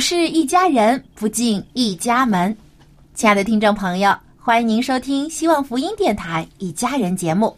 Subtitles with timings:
[0.00, 2.56] 不是一家人，不进一家门。
[3.14, 7.54] 亲爱的听众朋友，欢迎您收听希望福音电台《一家人》节目，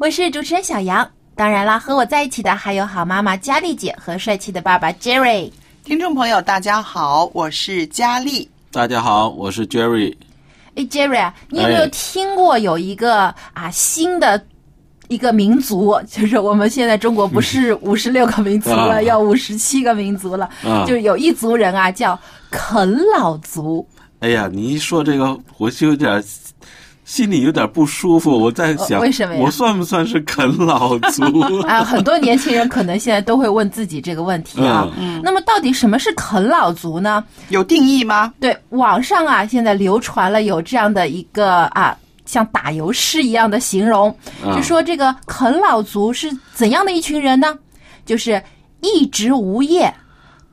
[0.00, 1.08] 我是主持人小杨。
[1.36, 5.52] 当然啦，和我在一起的还有好妈妈佳丽姐和帅气的爸爸 Jerry。
[5.84, 8.50] 听众朋友，大家好，我是佳丽。
[8.72, 10.16] 大家好，我是 Jerry。
[10.74, 14.44] 哎，Jerry 啊，你有没有哎听过有一个啊新的
[15.08, 16.00] 一个民族？
[16.08, 20.48] 就是我们现在中国不是五十六个民族了，啊要五十七个民族了。
[20.64, 22.18] 啊就是有一族人啊，叫
[22.50, 23.86] 啃老族。
[24.20, 26.22] 哎呀，你一说这个，我就有点
[27.04, 28.38] 心里有点不舒服。
[28.38, 31.24] 我在想，呃为什么呀我算不算是啃老族？
[31.66, 34.86] 啊，很多年轻人可能现在都会问自己这个问题啊。
[34.98, 37.24] 嗯那么，到底什么是啃老族呢？
[37.48, 38.34] 有定义吗？
[38.40, 41.96] 对，网上啊，现在流传了有这样的一个啊，
[42.28, 44.10] 像打油诗一样的形容，
[44.44, 47.58] 啊就说这个啃老族是怎样的一群人呢？
[48.04, 48.42] 就是
[48.82, 49.92] 一直无业，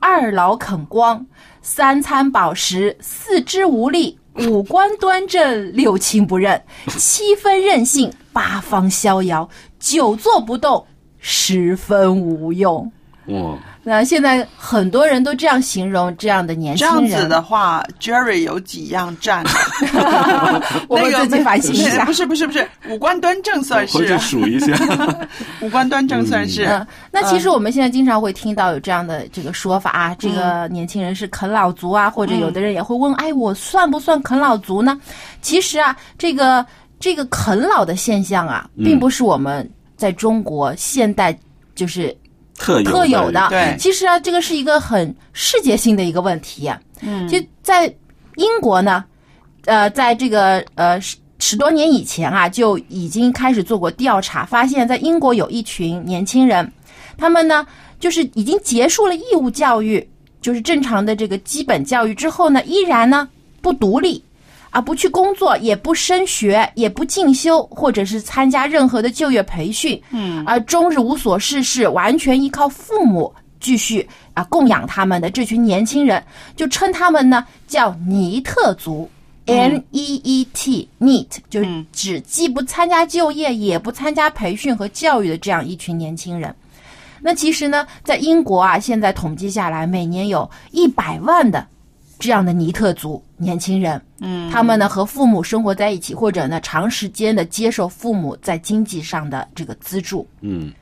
[0.00, 1.26] 二老啃光，
[1.60, 6.64] 三餐饱食，四肢无力，五官端正，六亲不认，
[6.96, 9.46] 七分任性，八方逍遥，
[9.78, 10.86] 久坐不动，
[11.18, 12.90] 十分无用。
[13.26, 19.44] 哇，那现在很多人都这样形容这样的年轻人，这样子的话，Jerry 有几样占？
[20.88, 22.12] 我们自己反省一下不。
[22.12, 24.76] 是不是不是，五官端正算回去是啊，数一下。
[25.60, 26.64] 五官端正算是。
[26.64, 34.98] 嗯，那其实我们现在经常会听到有这样的这个说法啊，这嗯个年轻人是啃老族啊，或者有的人也会问，哎，我算不算啃老族呢？
[35.42, 36.64] 其实啊，这个
[36.98, 41.36] 这个啃老的现象啊，嗯并不是我们在中国现代
[41.74, 42.16] 就是
[42.58, 43.46] 特有特有的。
[43.50, 46.80] 对其实啊，这个是一个很世界性的一个问题啊。
[47.02, 47.86] 嗯就在
[48.36, 49.04] 英国呢，
[49.66, 56.70] 呃，在这个呃十十多年以前啊，就已经开始做过调查，发现在英国有一群年轻人，
[57.18, 57.66] 他们呢
[58.00, 60.08] 就是已经结束了义务教育，
[60.40, 63.28] 就是正常的这个基本教育之后呢，依然呢
[63.60, 64.22] 不独立。
[64.76, 76.22] 啊，不去工作，也不升学，也不进修，或者是参加任何的就业培训，嗯，而终日无所事事，完全依靠父母继续啊供养他们的这群年轻人，
[76.54, 79.08] 就称他们呢叫尼特族。
[79.46, 86.54] N E E T NEET 就指既不参加就业，也不参加培训和教育的这样一群年轻人。
[87.22, 91.66] 那其实呢，在英国啊，现在统计下来，每年有一百万的
[92.18, 100.26] 这样的尼特族年轻人，嗯，他们呢和父母生活在一起，或者呢长时间的接受父母在经济上的这个资助。
[100.40, 100.72] 嗯，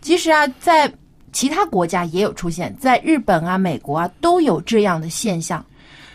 [0.00, 0.92] 其实啊，在
[1.32, 5.64] 其他国家也有出现，在日本啊、美国啊都有这样的现象。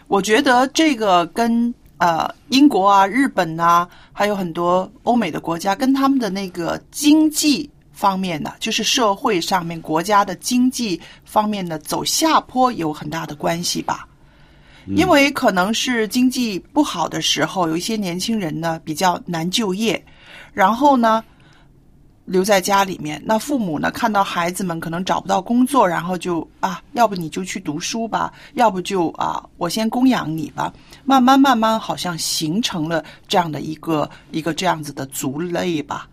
[0.08, 14.08] 我觉得这个跟呃英国啊、日本啊，还有很多欧美的国家，跟他们的那个经济方面的，就是社会上面国家的经济方面的走下坡有很大的关系吧。
[14.96, 20.04] 因为可能是经济不好的时候，有一些年轻人呢比较难就业，
[20.54, 21.24] 然后呢
[22.26, 23.22] 留在家里面。
[23.26, 30.74] 那父母呢看到孩子们可能找不到工作，然后就啊，要不你就去读书吧，要不就啊，我先供养你吧。
[31.06, 36.08] 慢慢慢慢，好像形成了这样的一个一个这样子的族类吧。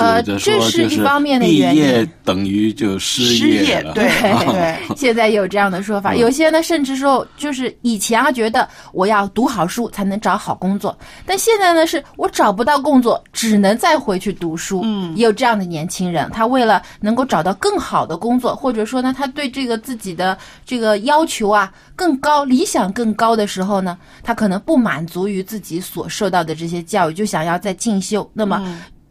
[0.00, 4.04] 呃这是一方面的原因业等于就失失业了，对
[4.52, 14.80] 对，现在有这样的说法，嗯有些呢甚至说就是以前啊觉得我要读好书才能找好工作，但现在呢是我找不到工作，只能再回去读书。
[14.84, 28.28] 嗯，也有这样的年轻人，他为了能够找到更好的工作，或者说呢他对这个自己的这个要求啊更高、理想更高的时候呢，他可能不满足于自己所受到的这些教育，就想要再进修。
[28.32, 28.60] 那么。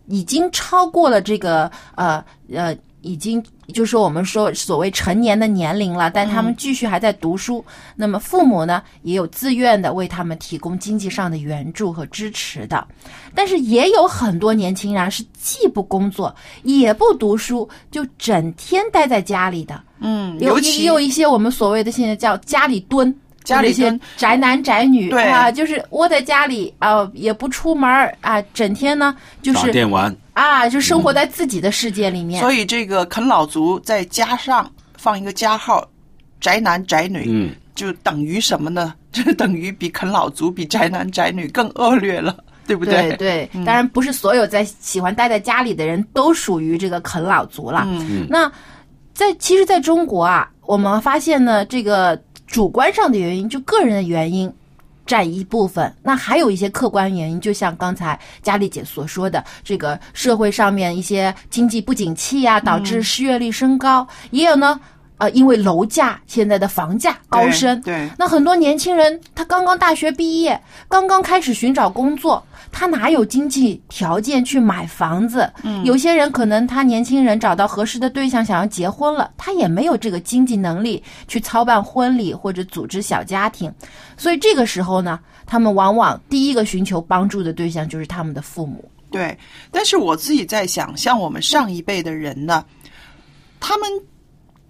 [0.10, 3.42] 已经超过了这个呃呃，已经
[3.74, 7.64] 就是说我们说所谓成年的年龄了，但他们继续还在读书。
[7.96, 12.86] 那么父母呢，也有自愿的为他们提供经济上的援助和支持的。
[13.36, 19.82] 但是也有很多年轻人是既不工作也不读书，就整天待在家里的。
[20.00, 23.16] 嗯，尤其也有一些我们所谓的现在叫家里蹲。
[23.44, 27.90] 家里一些宅男宅女对啊，就是窝在家里啊、也不出门
[28.22, 32.40] 啊，整天呢就是打电玩，啊，就生活在自己的世界里面。
[32.42, 35.88] 所以这个啃老族再加上放一个加号，
[36.40, 38.94] 宅男宅女，嗯，就等于什么呢？
[39.12, 42.38] 就等于比啃老族比宅男宅女更恶劣了，
[42.68, 47.84] 对不对对，当然不是所有在喜欢待在家里的人都属于这个啃老族了。
[47.88, 48.52] 嗯那
[49.12, 52.16] 在其实，在中国啊，我们发现呢，这个
[52.50, 54.54] 主观上的原因，就个人的原因。
[55.06, 64.80] 占一部分，那还有一些客观原因，就像刚才佳丽姐所说的，这个社会上面一些经济不景气啊，导致失业率升高，也有呢，
[65.18, 68.10] 呃，因为楼价现在的房价高升，对对。
[68.20, 75.52] 那很多年轻人他刚刚大学毕业，刚刚开始寻找工作，他哪有经济条件去买房子？
[75.64, 83.74] 嗯，有些人可能他年轻人找到合适的对象，想要结婚了，他也没有这个经济能力去操办婚礼或者组织小家庭，
[84.18, 88.84] 所以这个时候呢，他们往往第一个寻求帮助的对象就是他们的父母。
[89.12, 89.38] 对，
[89.72, 92.64] 但是我自己在想，像我们上一辈的人呢，
[93.60, 93.90] 他们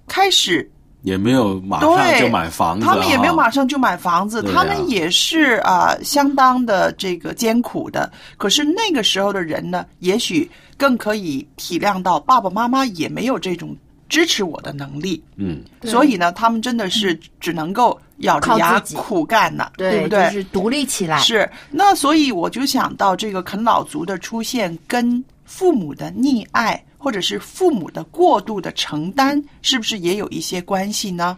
[0.07, 4.51] 开始也没有马上就买房子，他们也没有马上就买房子，啊。
[4.53, 8.11] 他们也是啊、相当的这个艰苦的。
[8.37, 13.75] 可是那个时候的人呢，也许更可以体谅到爸爸妈妈也没有这种
[14.09, 20.09] 支持我的能力，嗯，所以呢，他们真的是只能够咬着牙苦干呢，不对？
[20.09, 21.19] 就是独立起来。
[21.19, 31.35] 是，那所以我就想到这个啃老族的出现跟父母的溺爱，或者是父母的过度的承担，是不是也有一些关系呢？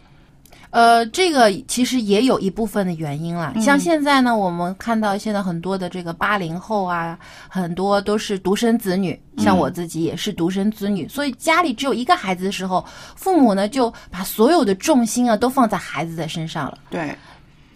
[0.71, 3.53] 呃，这个其实也有一部分的原因啦。
[3.61, 7.19] 像现在呢，我们看到现在很多的这个八零后啊，
[7.49, 12.85] 很多都是独生子女，像我自己也是独生子女，所以家里只有一个孩子的时候，
[13.17, 16.77] 父母呢就把所有的重心啊都放在孩子的身上了。
[16.89, 17.13] 对，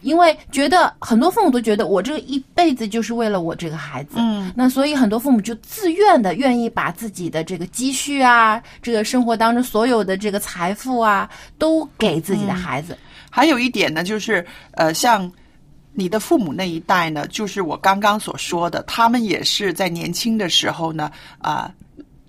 [0.06, 12.96] 因为觉得很多父母都觉得我这一辈子就是为了我这个孩子，嗯，那所以很多父母就自愿的愿意把自己的这个积蓄啊，这个生活当中所有的这个财富啊，都给自己的孩子。
[13.32, 15.30] 还有一点呢，就是呃，像
[15.92, 21.10] 你的父母那一代呢，就是我刚刚所说的，他们也是在年轻的时候呢，
[21.40, 21.72] 啊、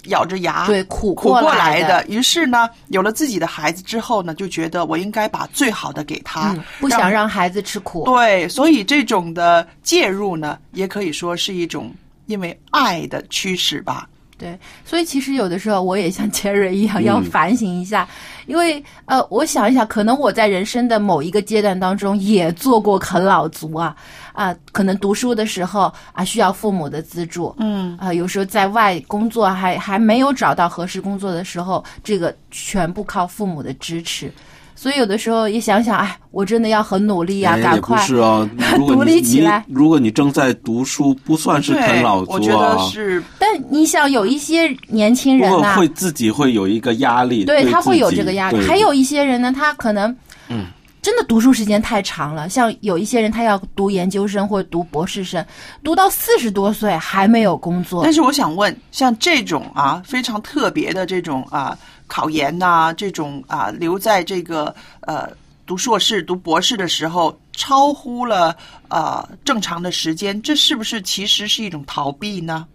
[0.08, 8.04] 咬着牙对苦苦过过来的于是呢，有了自己的孩子之后呢，就觉得我应该把最好的给他，嗯，不想让孩子吃苦。
[8.04, 11.92] 对，所以这种的介入呢，也可以说是一种
[12.26, 14.08] 因为爱的驱使吧。
[14.38, 18.06] 对，所以其实有的时候我也像杰瑞一样要反省一下，
[18.44, 23.96] 因为呃，我想一想，可能我在人生的某一个阶段当中也做过啃老族啊
[24.36, 34.30] 啊、可能读书的时候啊需要父母的资助，嗯啊、有时候在外工作还还没有找到合适工作的时候，这个全部靠父母的支持。
[34.78, 42.34] 所以有的时候也想想，哎，我真的要很努力呀、哎也不赶快是哦，如果 独立起来如果你正在读书，不算是啃老族啊。
[42.34, 48.60] 我觉得是但你想，有一些年轻人呐、不过会自己会有一个压力，对他会有这个压力。
[48.66, 50.14] 还有一些人呢，他可能，
[50.50, 50.66] 嗯，
[51.06, 52.48] 真的读书时间太长了。
[52.48, 55.46] 像有一些人，他要读研究生或者读博士生，
[55.84, 58.12] 读到四十多岁还没有工作但。
[58.12, 65.30] 是我想问，像这种啊非常特别的这种啊考研呐、这种啊留在这个呃
[65.64, 68.56] 读硕士、读博士的时候，超乎了
[68.88, 72.66] 呃正常的时间，这是不是其实是一种逃避呢？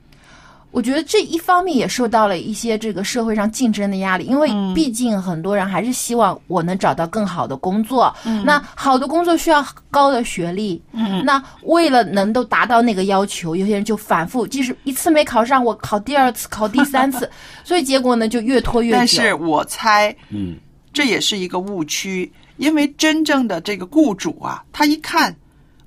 [0.71, 8.13] 我觉得这一方面也受到了一些这个社会上竞争的压力，因为毕竟很多人还是希望我能找到更好的工作。
[8.45, 17.29] 那好的工作需要高的学历，嗯，那为了能够达到那个要求，有些人就反复，即使一次没考上，我考第二次，考第三次，
[17.65, 18.97] 所以结果呢就越拖越久。
[18.97, 20.55] 但是我猜嗯，
[20.93, 25.35] 这也是一个误区，因为真正的这个雇主啊，他一看，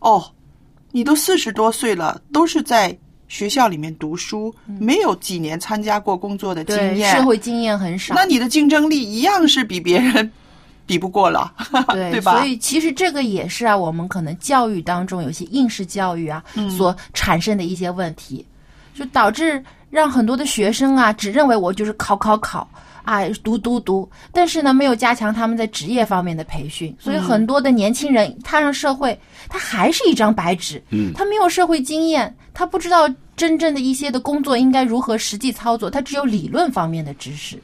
[0.00, 0.22] 哦，
[0.92, 2.96] 你都四十多岁了，都是在
[3.28, 8.14] 学校里面读书，没有几年参加过工作的经，验，社会经验很少。
[8.14, 10.30] 那你的竞争力一样是比别人
[10.86, 11.52] 比不过了，
[11.88, 18.44] 对 对吧所以其实这个也是啊，我们可能教育当中有些应试教育啊、嗯所产生的一些问题，
[18.94, 22.68] 就导致让很多的学生啊只认为我就是考考考。
[23.04, 29.16] 啊，读读读，但是呢，没有加强他们在职业方面的培训，所以很多的年轻人踏上社会，
[29.48, 37.60] 他还是一张白纸，嗯他没有社会经验，他不知道真正的一些的工作应该如何实际操作，他只有理论方面的知识。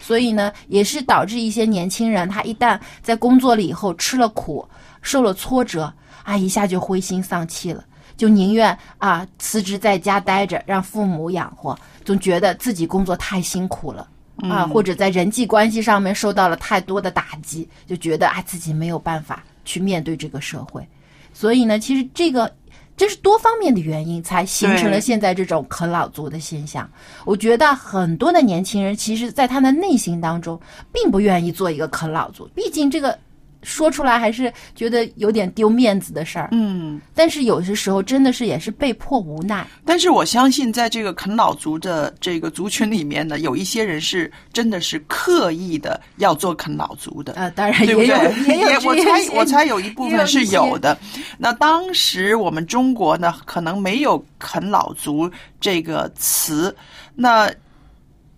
[0.00, 4.66] 所以呢，也是导致一些年轻人，他一旦在工作了以后吃了苦，
[5.00, 5.92] 受了挫折，
[6.24, 7.84] 啊，一下就灰心丧气了，
[8.16, 14.08] 就宁愿啊辞职在家待着，让父母养活，总觉得自己工作太辛苦了。
[14.42, 20.86] 啊，或者在人际关系上面受到了太多的打击，就觉得啊自己没有办法去面对这个社会，
[21.32, 22.52] 所以呢，其实这个
[22.96, 26.88] 这是多方面的原因才形成了现在这种啃老族的现象。
[27.24, 30.60] 我觉得很多的年轻人，其实在他的内心当中，
[30.92, 33.18] 并不愿意做一个啃老族，毕竟这个
[33.62, 36.48] 说出来还是觉得有点丢面子的事儿。
[36.52, 39.66] 嗯，但是有些时候真的是也是被迫无奈。
[39.84, 47.32] 但是我相信，在这个啃老族的这个族群里面呢，有一些人是真的是刻意的要做啃老族的。
[47.34, 48.56] 呃，当然对不也有对？
[48.56, 50.98] 也有我猜我猜有一部分是有的。
[51.38, 56.74] 那当时我们中国呢，可能没有“啃老族”这个词。
[57.14, 57.50] 那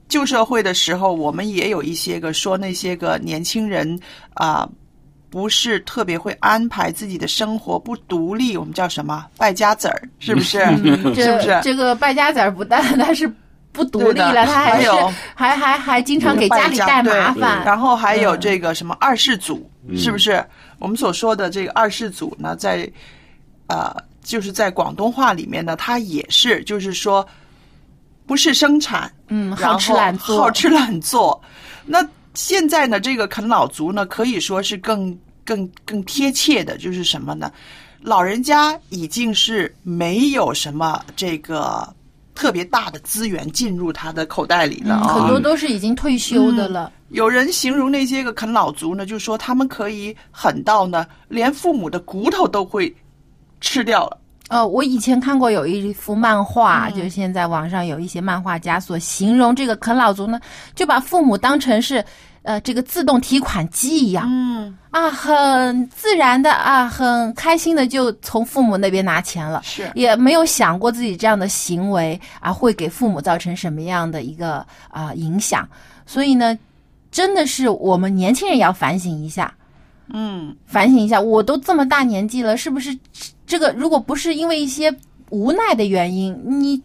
[0.08, 3.98] 旧社会的时候，我们也有一些个说那些个年轻人
[4.34, 4.68] 啊、
[5.34, 10.60] 不是特别会安排自己的生活，不独立，我们叫什么败家子儿，是不是？
[10.78, 11.60] 嗯是不是？
[11.60, 13.28] 这个败家子儿不但他是
[13.72, 17.64] 不独立了，他还是还有还还还经常给家里带麻烦。
[17.64, 20.40] 然后还有嗯这个什么二世祖，是不是？
[20.78, 22.88] 我们所说的这个二世祖呢，在
[23.66, 27.26] 呃，就是在广东话里面呢，他也是，就是说
[28.24, 31.42] 不是生产，嗯，好吃懒做，好吃懒做。
[31.84, 37.50] 那现在呢，这个啃老族呢，可以说是更更更贴切的，就是什么呢？
[38.00, 41.88] 老人家已经是没有什么这个
[42.34, 45.14] 特别大的资源进入他的口袋里了嗯，啊。
[45.14, 46.92] 很多都是已经退休的了。
[47.08, 52.94] 有人形容那些个啃老族呢，就说他们可以狠到呢，连父母的骨头都会
[53.60, 54.18] 吃掉了。
[54.48, 60.38] 呃，我以前看过有一幅漫画，嗯就现在网上有一些漫画家所形容这个啃老族呢，
[60.74, 62.04] 就把父母当成是
[62.44, 69.62] 呃这个自动提款机一样，嗯，啊，很自然的啊，很开心的就从父母那边拿钱了。
[69.64, 69.90] 是。
[69.94, 75.66] 也没有想过自己这样的行为啊会给父母造成什么样的一个啊、影响，
[76.04, 76.56] 所以呢，
[77.10, 79.52] 真的是我们年轻人也要反省一下，
[80.12, 82.96] 嗯，反省一下，我都这么大年纪了，是不是
[83.46, 84.94] 这个如果不是因为一些
[85.30, 86.78] 无奈的原因，你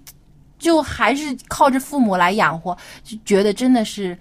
[0.57, 4.17] 就还是靠着父母来养活，就觉得真的是。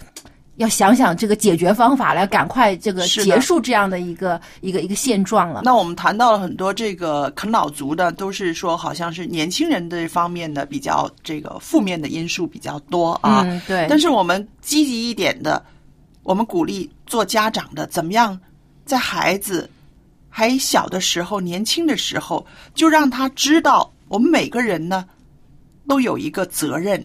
[0.59, 5.63] 要想想这个解决方法来，赶快这个结束这样的一个一个一个现状了。
[5.65, 13.43] 那我们谈到了很多这个啃老族的，都是说好像是年轻人这方面的比较这个负面的因素比较多啊。
[13.47, 13.87] 嗯，对。
[13.89, 15.65] 但是我们积极一点的，
[16.25, 18.39] 我们鼓励做家长的怎么样，
[18.85, 19.71] 在孩子
[20.29, 25.07] 还小的时候、年轻的时候，就让他知道，我们每个人呢
[25.87, 27.01] 都有一个责任。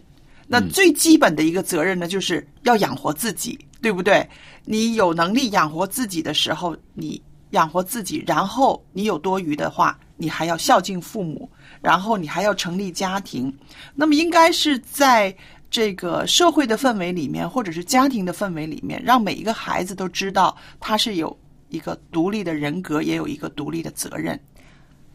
[0.48, 4.28] 那最基本的一个责任呢，就是要养活自己，对不对？
[4.66, 7.22] 你有能力养活自己的时候，你
[7.52, 11.50] 养活自己，然后你有多余的话，你还要孝敬父母，
[11.82, 13.54] 然后你还要成立家庭。
[13.96, 15.36] 那么应该是在
[15.70, 21.36] 这个社会的氛围里面，或者是家庭的氛围里面，让每一个孩子都知道他是有
[21.70, 24.40] 一个独立的人格，也有一个独立的责任。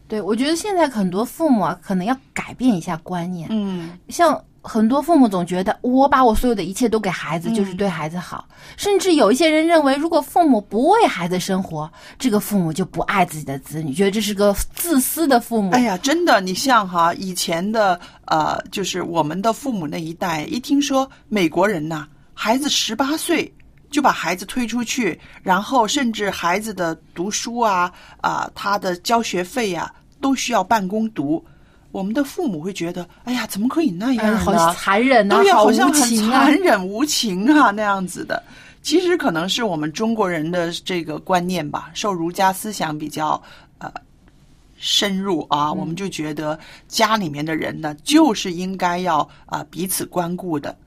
[0.09, 3.47] 对，我觉得现在很多父母啊，可能要改变一下观念。
[3.51, 8.45] 嗯，像很多父母总觉得，我把我所有的一切都给孩子，嗯就是对孩子好。
[8.75, 15.71] 甚至有一些人认为，如果父母不为孩子生活，这个父母就不爱自己的子女，觉得这是个自私的父母。
[15.71, 23.51] 哎呀，真的，你像哈以前的呃，就是我们的父母那一代，一听说美国人呐、孩子十八岁
[23.89, 27.91] 就把孩子推出去，然后甚至孩子的读书啊
[28.21, 29.91] 啊、他的交学费呀、
[30.21, 31.43] 都需要办公读。
[31.91, 34.37] 我们的父母会觉得，哎呀，怎么可以那哎样呢？
[34.37, 36.55] 好残忍呐、对呀，好像很残！
[36.59, 38.41] 忍无情啊，那样子的。
[38.83, 43.41] 其实可能是我们中国人的这个观念吧，受儒家思想比较
[43.79, 43.91] 呃
[44.77, 50.77] 深入啊，我们就觉得家里面的人呢，就是应该要啊、彼此关顾的。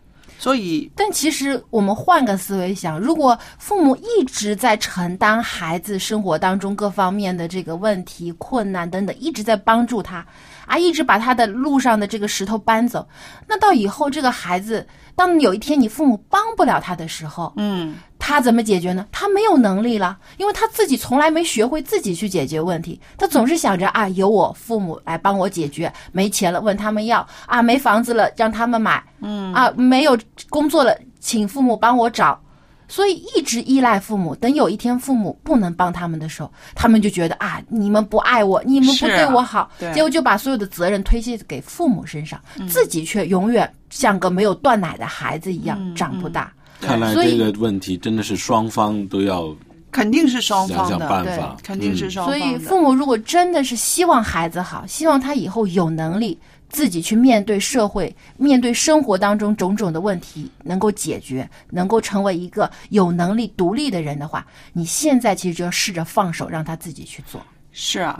[0.42, 10.26] 所以但其实我们换个思维想，如果父母一直在承担孩子生活当中各方面的这个问题、困难等等，一直在帮助他，
[10.66, 13.06] 啊，一直把他的路上的这个石头搬走，
[13.46, 14.84] 那到以后这个孩子，
[15.14, 19.04] 当有一天你父母帮不了他的时候，嗯，他怎么解决呢？
[19.10, 30.16] 他没有能力了，因为他自己从来没学会自己去解决问题，他总是想着啊，由我父母来帮我解决，没钱了问他们要，啊，没房子了让他们买，嗯，啊，没有
[30.48, 32.40] 工作了请父母帮我找，
[32.86, 34.36] 所以一直依赖父母。
[34.36, 46.52] 等有一天父母不能帮他们的时候，他们就觉得啊，你们不爱我，你们不对我好，对结果就把所有的责任推卸给父母身上，自己却永远像个没有断奶的孩子一样、长不大。
[46.82, 49.54] 看来这个问题真的是双方都要
[49.90, 52.44] 肯定是双想想方的，对办法，肯定是嗯双方的。
[52.44, 56.38] 所以父母如果真的是希望孩子好，希望他以后有能力
[56.70, 67.40] 自己去面对社会、面对生活当中种种的问题，能够解决，能够成为一个有能力独立的人的话，你现在其实就要试着放手，让他自己去做。
[67.72, 68.18] 是啊，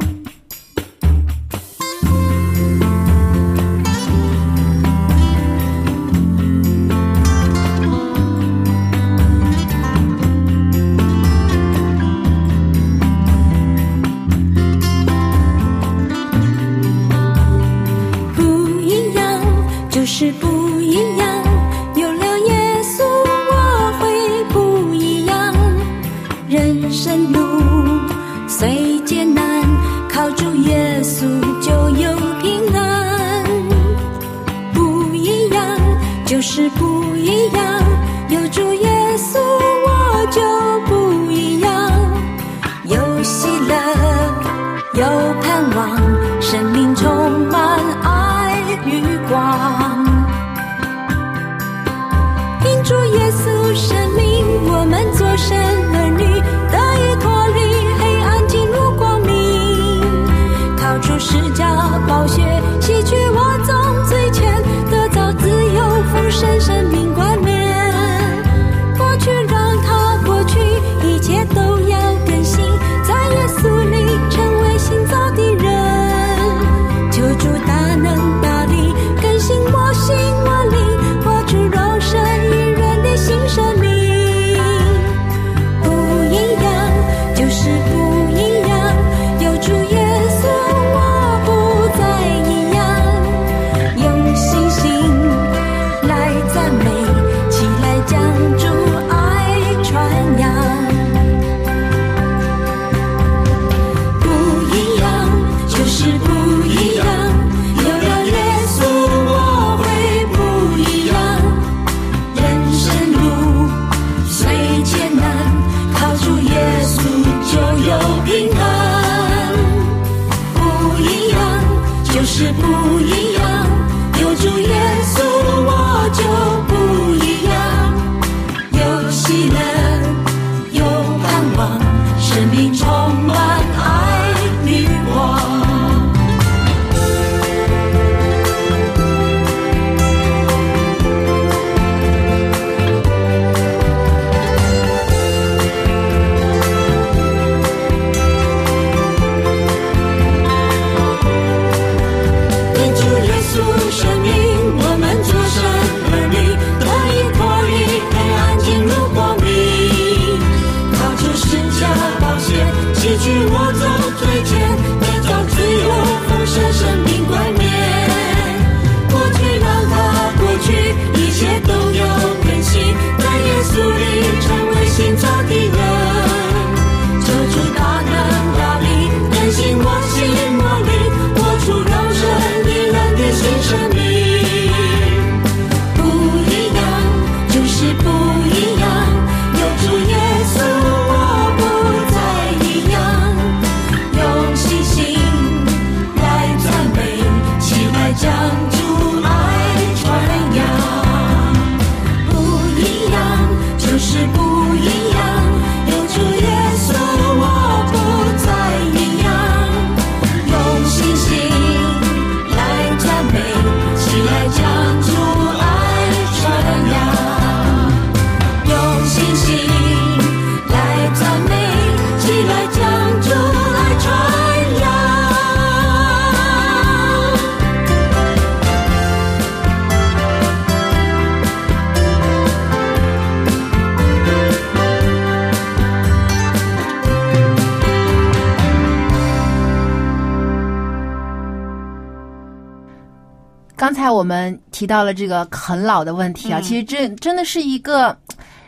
[244.83, 248.19] 提到了这个啃老的问题啊，嗯其实这真的是一个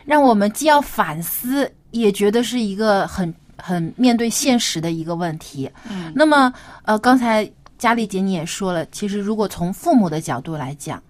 [0.05, 5.69] 让我们既要反思，也觉得是一个很很面对现实的一个问题。
[5.89, 7.45] 嗯那么，呃，刚才
[7.77, 11.03] 佳丽姐你也说了，其实如果从父母的角度来讲，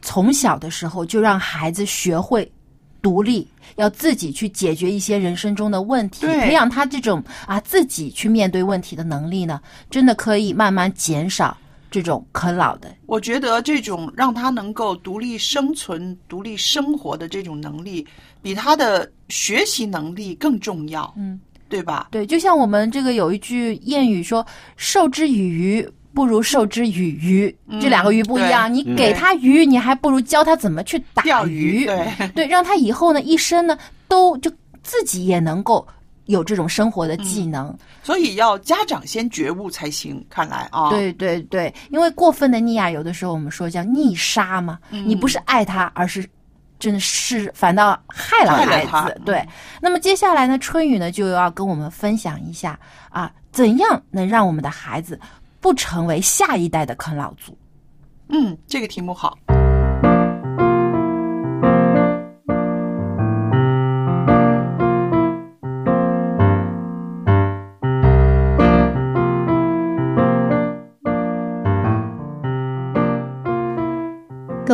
[0.00, 2.50] 从小的时候就让孩子学会
[3.00, 11.56] 独立，要自己去解决一些人生中的问题，培养他这种啊自己去面对问题的能力呢，真的可以慢慢减少
[11.92, 12.92] 这种啃老的。
[13.06, 18.04] 我觉得这种让他能够独立生存、独立生活的这种能力，
[18.40, 22.08] 比他的学习能力更重要，嗯，对吧？
[22.10, 24.44] 对，就像我们这个有一句谚语说
[24.76, 27.54] ：“授之以鱼，不如授之以渔。
[27.66, 33.76] 嗯这两个鱼不一样，对你给他鱼，你还不如教他怎么去打钓鱼，对，对，让他以后呢一生呢
[34.08, 34.50] 都就
[34.82, 35.86] 自己也能够
[36.26, 37.76] 有这种生活的技能。
[38.02, 40.24] 所以要家长先觉悟才行。
[40.28, 46.28] 看来啊，，对对对，因为过分的溺爱，有的时候我们说叫溺杀嘛，嗯你不是爱他，而是
[46.78, 49.20] 真的是反倒害了孩子。
[49.24, 49.46] 对，
[49.80, 55.18] 那么接下来呢，春雨呢就要跟我们分享一下啊，怎样能让我们的孩子
[55.60, 57.56] 不成为下一代的啃老族。
[58.28, 59.38] 嗯，这个题目好。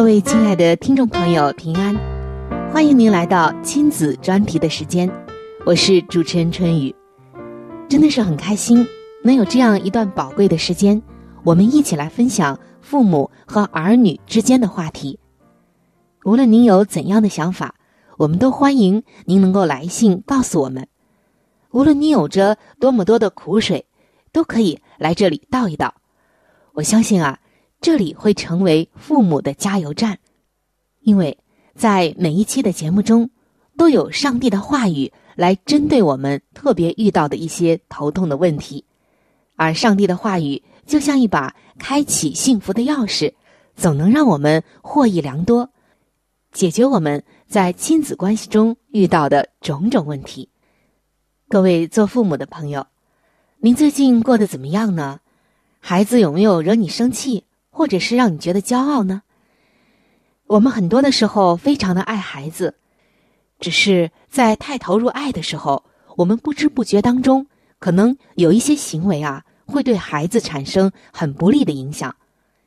[0.08, 1.94] 各位亲爱的听众朋友，平安！
[2.72, 5.06] 欢迎您来到亲子专题的时间，
[5.66, 6.94] 我是主持人春雨。
[7.90, 8.88] 真的是很开心
[9.22, 11.02] 能有这样一段宝贵的时间，
[11.44, 15.20] 我们一起来分享父母和儿女之间的话题。
[16.24, 17.74] 无论您有怎样的想法，
[18.16, 20.88] 我们都欢迎您能够来信告诉我们。
[21.70, 23.84] 无论你有着多么多的苦水，
[24.32, 25.96] 都可以来这里倒一倒。
[26.72, 27.38] 我相信啊。
[27.80, 30.18] 这里会成为父母的加油站，
[31.00, 31.38] 因为
[31.74, 33.30] 在每一期的节目中，
[33.76, 38.84] 都有上帝的话语来针对我们特别遇到的一些头痛的问题，
[39.54, 43.32] 而上帝的话语就像一把开启幸福的钥匙，
[43.76, 45.70] 总能让我们获益良多，
[46.52, 50.48] 解决我们在亲子关系中遇到的种种问题。
[51.48, 52.86] 各位做父母的朋友，
[53.60, 55.20] 您最近过得怎么样呢？
[55.78, 57.44] 孩子有没有惹你生气？
[57.78, 59.22] 或者是让你觉得骄傲呢？
[60.48, 62.74] 我们很多的时候非常的爱孩子，
[63.60, 65.84] 只是在太投入爱的时候，
[66.16, 67.46] 我们不知不觉当中，
[67.78, 72.16] 可能有一些行为啊，会对孩子产生很不利的影响，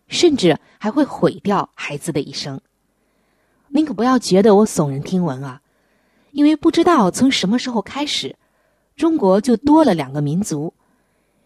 [0.08, 2.62] 甚至还会毁掉孩子的一生。
[3.68, 5.62] 您可不要觉得我耸人听闻啊，
[6.32, 8.38] 因为不知道从什么时候开始，
[8.96, 10.74] 中国就多了两个民族。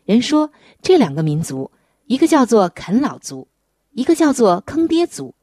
[0.05, 0.51] 人说
[0.83, 1.71] 这两个民族。
[2.07, 3.47] 一个叫做啃老族，
[3.95, 5.33] 一个叫做坑爹族。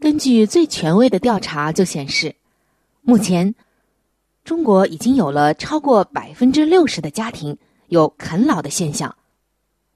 [0.00, 2.34] 根据最权威的调查就显示，
[3.00, 3.54] 目前
[4.42, 7.56] 中国已经有了超过百分之六十的家庭
[7.86, 9.16] 有啃老的现象。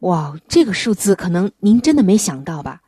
[0.00, 2.80] 哇，这个数字可能您真的没想到吧？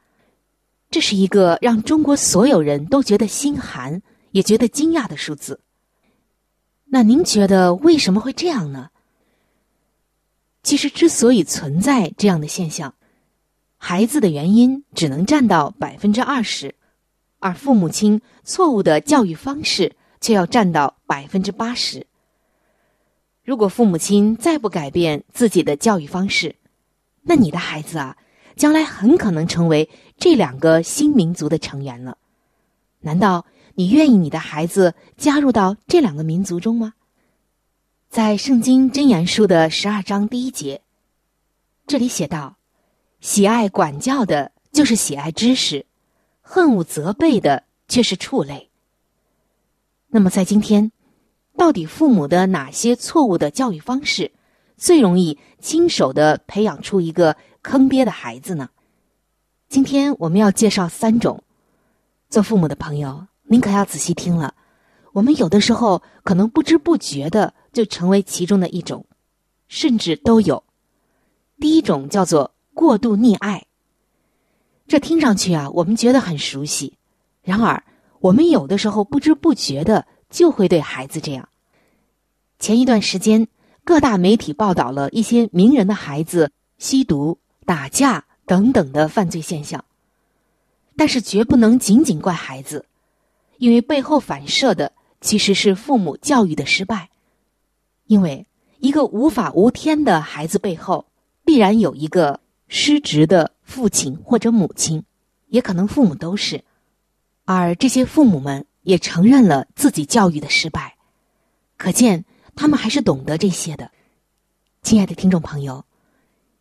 [0.88, 5.60] 这是一个让中国所有人都觉得心寒，也觉得惊讶的数字。
[6.84, 8.90] 那您觉得为什么会这样呢？
[10.62, 12.94] 其实，之所以存在这样的现象，
[13.88, 16.74] 孩子的原因只能占到百分之二十，
[17.38, 22.04] 而父母亲错误的教育方式却要占到百分之八十。
[23.44, 26.56] 如果父母亲再不改变自己的教育方式，
[27.22, 28.16] 那你的孩子啊，
[28.56, 32.18] 将来很可能成为这两个新民族的成员了。
[33.02, 33.46] 难道
[33.76, 36.94] 你愿意你的孩子加入到这两个民族中吗？
[38.10, 40.82] 在《圣经箴言书》的十二章第一节，
[41.86, 42.55] 这里写道
[43.26, 45.84] ：“喜爱管教的，就是喜爱知识；
[46.42, 48.70] 恨恶责备的，却是畜类。”
[50.06, 50.92] 那么，在今天，
[51.56, 54.30] 到底父母的哪些错误的教育方式，
[54.76, 58.70] 最容易亲手的培养出一个坑爹的孩子呢？
[59.68, 61.42] 今天我们要介绍三种。
[62.30, 64.54] 做父母的朋友，您可要仔细听了。
[65.12, 67.52] 我们有的时候可能不知不觉的。
[67.72, 69.04] 就成为其中的一种，
[69.68, 70.62] 甚至都有。
[71.60, 73.64] 第一种叫做过度溺爱，
[74.86, 76.98] 这听上去啊，我们觉得很熟悉。
[77.42, 77.82] 然而，
[78.20, 81.48] 我们有的时候不知不觉的就会对孩子这样。
[82.58, 83.48] 前一段时间，
[83.82, 89.82] 各大媒体报道了一些名人的孩子吸毒、打架等等的犯罪现象，
[90.98, 92.84] 但是绝不能仅仅怪孩子，
[93.56, 97.08] 因为背后反射的其实是父母教育的失败。
[98.06, 98.46] 因为
[98.80, 101.06] 一个无法无天的孩子背后，
[101.42, 105.04] 必然有一个失职的父亲或者母亲。
[105.48, 106.64] 也可能父母都是，
[107.44, 110.96] 而这些父母们也承认了自己教育的失败，
[111.76, 112.24] 可见
[112.56, 113.92] 他们还是懂得这些的。
[114.82, 115.84] 亲爱的听众朋友，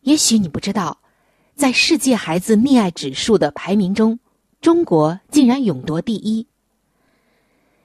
[0.02, 1.00] 也许你不知道，
[1.56, 4.20] 在世界孩子溺爱指数的排名中，
[4.60, 6.46] 中国竟然勇夺第一。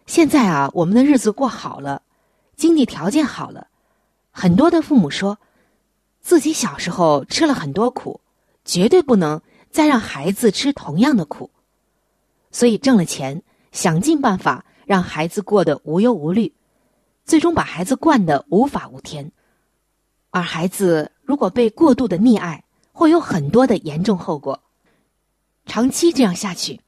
[0.06, 2.04] 现在啊，我们的日子过好了，
[2.56, 3.68] 经济条件好了，
[4.30, 5.40] 很多的父母说，
[6.22, 8.22] 自己小时候吃了很多苦，
[8.64, 9.42] 绝对不能。
[9.72, 11.50] 再让孩子吃同样的苦，
[12.52, 16.54] 所以挣了钱，想尽办法让孩子过得无忧无虑，
[17.24, 19.32] 最终把孩子惯得无法无天。
[20.30, 24.62] 而孩子如果被过度的溺爱，会有很多的严重后果。
[25.66, 26.82] 长期这样下去，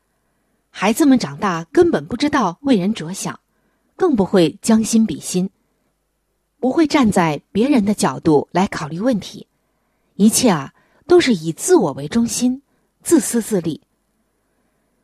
[0.69, 3.39] 孩子们长大根本不知道为人着想，
[3.95, 5.49] 更不会将心比心，
[6.63, 9.47] 不会站在别人的角度来考虑问题，
[10.15, 10.73] 一切啊
[11.05, 12.61] 都是以自我为中心。
[13.01, 13.81] 自私自利，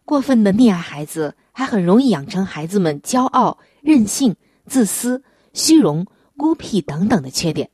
[0.06, 7.70] 过分的溺爱孩子，还很容易养成孩子们骄傲、任性、自私、虚荣、孤僻等等的缺点。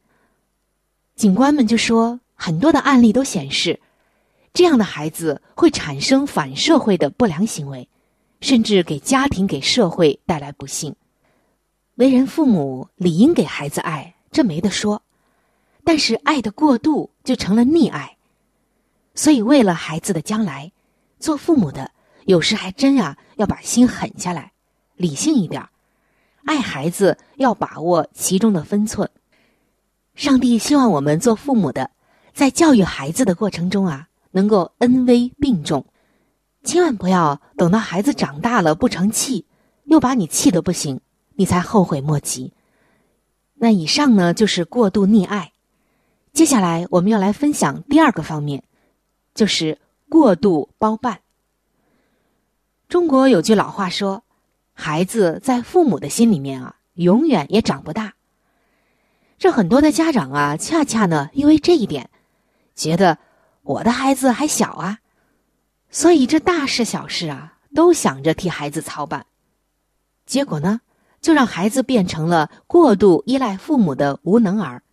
[1.16, 3.80] 警官们就说，很多的案例都显示，
[4.52, 7.88] 这样的孩子会产生反社会的不良行为，
[8.42, 10.96] 甚至给家庭、给社会带来不幸。
[11.96, 15.02] 为人父母理应给孩子爱，这没得说，
[15.84, 18.18] 但是爱的过度就成了溺爱。
[19.14, 20.74] 所以，为了孩子的将来，
[21.20, 21.92] 做父母的
[22.26, 24.52] 有时还真啊要把心狠下来，
[24.98, 25.66] 理性一点
[26.44, 29.10] 爱孩子要把握其中的分寸。
[30.16, 31.92] 上帝希望我们做父母的，
[32.34, 35.86] 在教育孩子的过程中啊，能够恩威并重，
[36.66, 39.46] 千万不要等到孩子长大了不成器，
[39.86, 41.00] 又把你气得不行，
[41.36, 42.54] 你才后悔莫及。
[43.54, 45.54] 那以上呢就是过度溺爱，
[46.34, 48.64] 接下来我们要来分享第二个方面。
[49.34, 51.20] 就是过度包办。
[52.88, 54.24] 中国有句老话说
[54.72, 58.14] ：“孩子在父母的心里面啊，永远也长不大。”
[59.38, 62.10] 这很多的家长啊，恰恰呢，因为这一点，
[62.76, 63.18] 觉得
[63.62, 65.00] 我的孩子还小啊，
[65.90, 69.26] 所以这大事小事啊，都想着替孩子操办。
[70.26, 70.80] 结果呢，
[71.26, 74.84] 就让孩子变成了过度依赖父母的无能儿，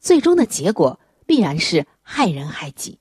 [0.00, 2.98] 最终的结果必然是害人害己。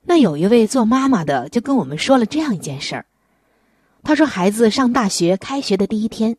[0.00, 3.04] 那有一位做妈妈的就跟我们说了这样一件事儿，
[4.02, 6.38] 他说孩子上大学开学的第一天，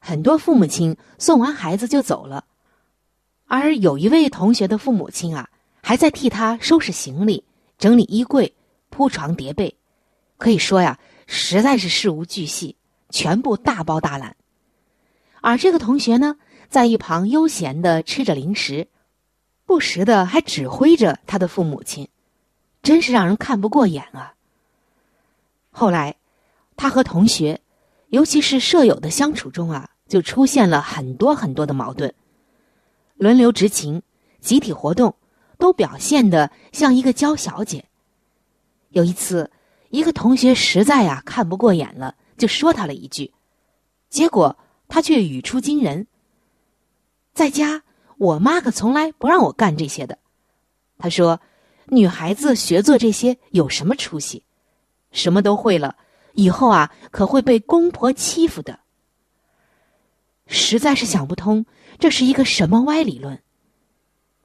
[0.00, 2.44] 很多父母亲送完孩子就走了，
[3.46, 5.48] 而有一位同学的父母亲啊，
[5.80, 7.44] 还在替他收拾行李、
[7.78, 8.52] 整理衣柜、
[8.90, 9.76] 铺床叠被，
[10.38, 10.98] 可以说呀，
[11.28, 12.74] 实在是事无巨细，
[13.10, 14.34] 全部大包大揽。
[15.46, 18.88] 而这个同学呢，在一旁悠闲的吃着零食，
[19.64, 22.08] 不时的还指挥着他的父母亲。
[22.82, 24.34] 真是让人看不过眼啊！
[25.70, 26.16] 后来，
[26.76, 27.60] 他和同学，
[28.08, 32.12] 尤其是舍友的相处中啊，就出现了很多很多的矛盾。
[33.14, 34.02] 轮流执勤、
[34.40, 35.14] 集体活动，
[35.58, 37.84] 都表现的像一个娇小姐。
[38.88, 39.52] 有一次，
[39.90, 43.32] 一个同学实在呀看不过眼了，就说他了一句，
[44.08, 44.56] 结果
[44.88, 46.06] 他却语出惊人。
[47.34, 47.82] 在家，
[48.18, 50.18] 我妈可从来不让我干这些的。
[50.98, 51.40] 他说。
[51.88, 54.42] 女孩子学做这些有什么出息？
[55.12, 55.94] 什么都会了，
[56.32, 58.80] 以后啊可会被公婆欺负的。
[60.48, 61.64] 实在是想不通，
[62.00, 63.40] 这是一个什么歪理论？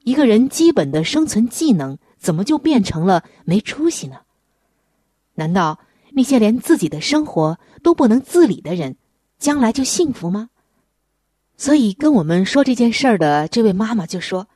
[0.04, 4.20] 一个人基本的生存技能怎么就变成了没出息呢？
[5.34, 5.80] 难道
[6.12, 8.96] 那些连自己的生活都不能自理的人，
[9.42, 10.50] 将来就幸福吗？
[11.56, 14.46] 所以跟我们说这件事儿的这位妈妈就说，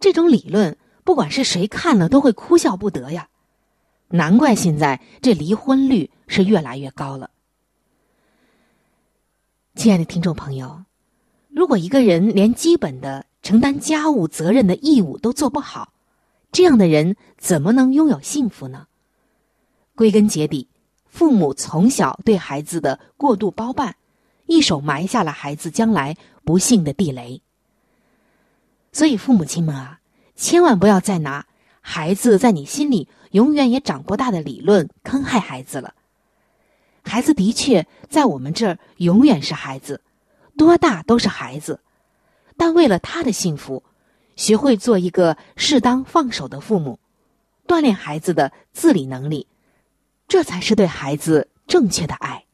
[0.00, 0.76] 这种理论。
[1.02, 3.28] 不管是谁看了都会哭笑不得呀，
[4.08, 7.30] 难怪现在这离婚率是越来越高了。
[9.74, 10.84] 亲爱的听众朋友，
[11.48, 15.92] 如果一个人连基本的承担家务责任的义务都做不好，
[16.52, 18.86] 这样的人怎么能拥有幸福呢？
[19.96, 20.68] 归根结底，
[21.06, 23.96] 父母从小对孩子的过度包办，
[24.52, 27.40] 一手埋下了孩子将来不幸的地雷。
[28.92, 30.00] 所以，父母亲们啊。
[30.34, 31.46] 千万不要再拿
[31.80, 35.94] “孩子在你心里永远也长不大”的理论坑害孩子了。
[37.04, 40.00] 孩子的确在我们这儿永远是孩子，
[40.56, 41.80] 多大都是孩子。
[42.56, 43.84] 但为了他的幸福，
[44.34, 46.98] 学会做一个适当放手的父母，
[47.68, 49.46] 锻炼孩子的自理能力，
[50.26, 52.46] 这才是对孩子正确的爱。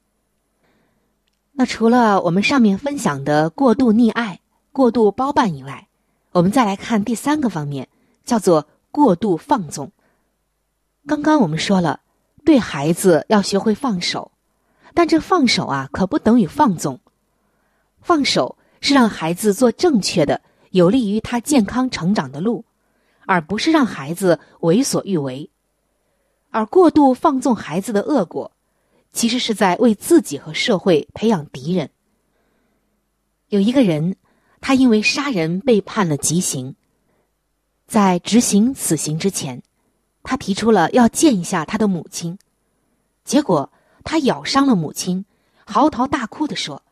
[1.60, 4.38] 那除了我们上面分享的过度溺爱、
[4.70, 5.88] 过度包办以外，
[6.30, 7.88] 我们再来看第三个方面，
[8.24, 9.90] 叫做过度放纵。
[11.04, 11.98] 刚刚我们说了，
[12.44, 14.30] 对孩子要学会放手，
[14.94, 17.00] 但这放手啊，可不等于放纵。
[18.02, 20.40] 放手是让孩子做正确的、
[20.70, 22.64] 有利于他健康成长的路，
[23.26, 25.50] 而不是让孩子为所欲为。
[26.50, 28.52] 而过度放纵孩子的恶果，
[29.12, 31.90] 其实是在为自己和社会培养敌人。
[33.48, 34.16] 有一个人，
[34.60, 36.74] 他因为杀人被判了极刑，
[37.86, 39.62] 在执行死刑之前，
[40.22, 42.38] 他提出了要见一下他的母亲，
[43.24, 43.72] 结果
[44.04, 45.24] 他咬伤了母亲，
[45.64, 46.82] 嚎啕大哭的说：“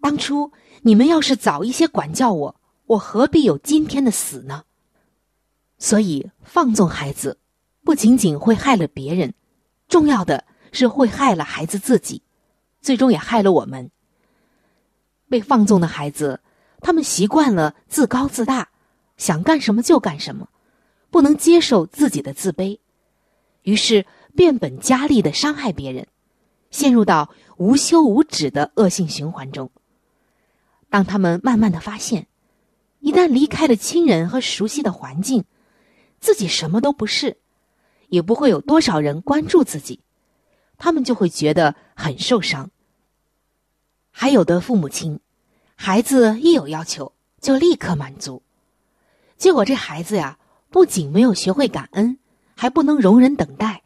[0.00, 0.52] 当初
[0.82, 2.56] 你们要是早一些管教我，
[2.86, 4.64] 我何必有今天的死呢？”
[5.78, 7.38] 所以放纵孩子。
[7.82, 9.32] 不仅仅会害了别人，
[9.88, 12.22] 重要的是会害了孩子自己，
[12.80, 13.90] 最终也害了我们。
[15.28, 16.40] 被放纵的孩子，
[16.80, 18.68] 他们习惯了自高自大，
[19.16, 20.48] 想干什么就干什么，
[21.10, 22.78] 不能接受自己的自卑，
[23.62, 26.06] 于是变本加厉的伤害别人，
[26.70, 29.70] 陷入到无休无止的恶性循环中。
[30.88, 32.26] 当他们慢慢的发现，
[32.98, 35.44] 一旦离开了亲人和熟悉的环境，
[36.18, 37.38] 自己什么都不是。
[38.08, 40.00] 也不会有多少人关注自己，
[40.80, 42.70] 他们就会觉得很受伤。
[44.10, 45.20] 还有的父母亲，
[45.76, 48.42] 孩子一有要求就立刻满足，
[49.36, 50.38] 结果这孩子呀，
[50.70, 52.18] 不仅没有学会感恩，
[52.56, 53.82] 还不能容忍等待。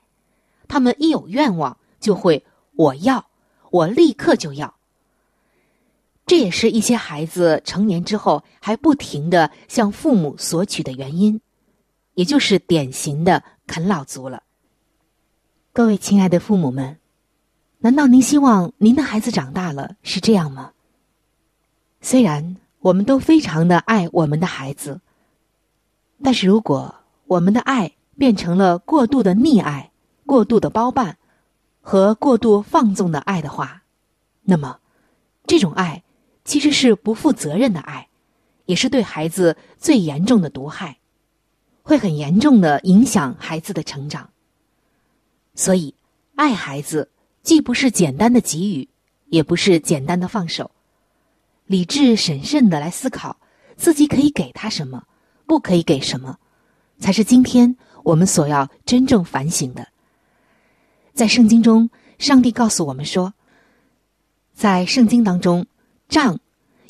[0.68, 3.26] 他们一有愿望就会我要，
[3.70, 4.76] 我立刻就要。
[6.24, 11.40] 这也是一些孩子成年之后还不停的向父母索取的原因，
[12.14, 13.42] 也就是典型的。
[13.66, 14.42] 啃老族了，
[15.76, 16.98] 各位亲爱的父母们，
[17.80, 20.70] 难道您希望您的孩子长大了是这样吗？
[22.00, 25.00] 虽然我们都非常的爱我们的孩子，
[26.22, 26.94] 但是如果
[27.26, 29.90] 我们的爱变成了过度的溺爱、
[30.24, 31.18] 过度的包办
[31.80, 33.82] 和过度放纵的爱的话，
[34.44, 34.78] 那么
[35.44, 36.04] 这种爱
[36.44, 38.06] 其实是不负责任的爱，
[38.66, 40.98] 也是对孩子最严重的毒害。
[41.82, 44.30] 会很严重的影响孩子的成长，
[45.54, 45.94] 所以
[46.34, 47.10] 爱孩子
[47.42, 48.88] 既不是简单的给予，
[49.26, 50.70] 也不是简单的放手，
[51.66, 53.38] 理智审慎的来思考
[53.76, 55.04] 自己可以给他什么，
[55.46, 56.38] 不可以给什么，
[56.98, 59.88] 才是今天我们所要真正反省的。
[61.12, 61.88] 在圣经中，
[62.18, 63.34] 上帝告诉我们说，
[64.52, 65.66] 在圣经当中，
[66.08, 66.40] 杖，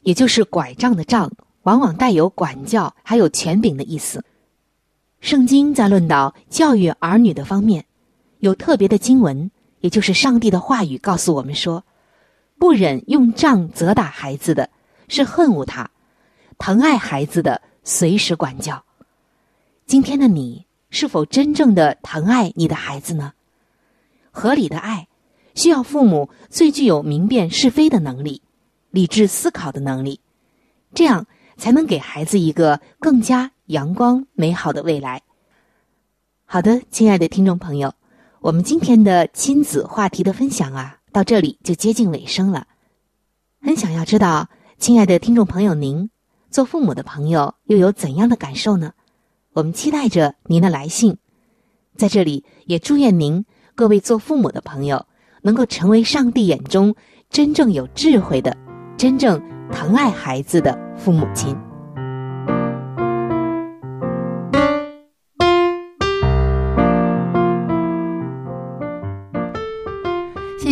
[0.03, 1.31] 也就是拐杖的杖，
[1.64, 4.24] 往往带有管教还有权柄的意思。
[5.20, 7.85] 圣经在论到教育儿女的方面，
[8.44, 11.83] 有特别的经文，也就是上帝的话语告诉我们说：
[12.59, 14.68] 不忍用杖责打孩子的，
[15.09, 15.87] 是恨恶他；
[16.59, 18.85] 疼爱孩子的，随时管教。
[19.87, 23.33] 今天的你，是否真正的疼爱你的孩子呢？
[24.30, 25.09] 合理的爱，
[25.54, 28.42] 需要父母最具有明辨是非的能力，
[28.90, 30.20] 理智思考的能力，
[30.92, 31.26] 这样
[31.57, 33.52] 才能给孩子一个更加。
[33.68, 35.22] 阳光美好的未来。
[36.44, 37.94] 好的，亲爱的听众朋友，
[38.44, 42.66] 我们今天的亲子话题的分享啊，到这里就接近尾声了。
[43.62, 46.11] 很想要知道，亲爱的听众朋友，您
[46.50, 48.92] 做父母的朋友又有怎样的感受呢？
[49.54, 51.16] 我们期待着您的来信。
[51.96, 55.07] 在这里，也祝愿您各位做父母的朋友，
[55.40, 56.94] 能够成为上帝眼中
[57.30, 58.54] 真正有智慧的、
[58.98, 61.57] 真正疼爱孩子的父母亲。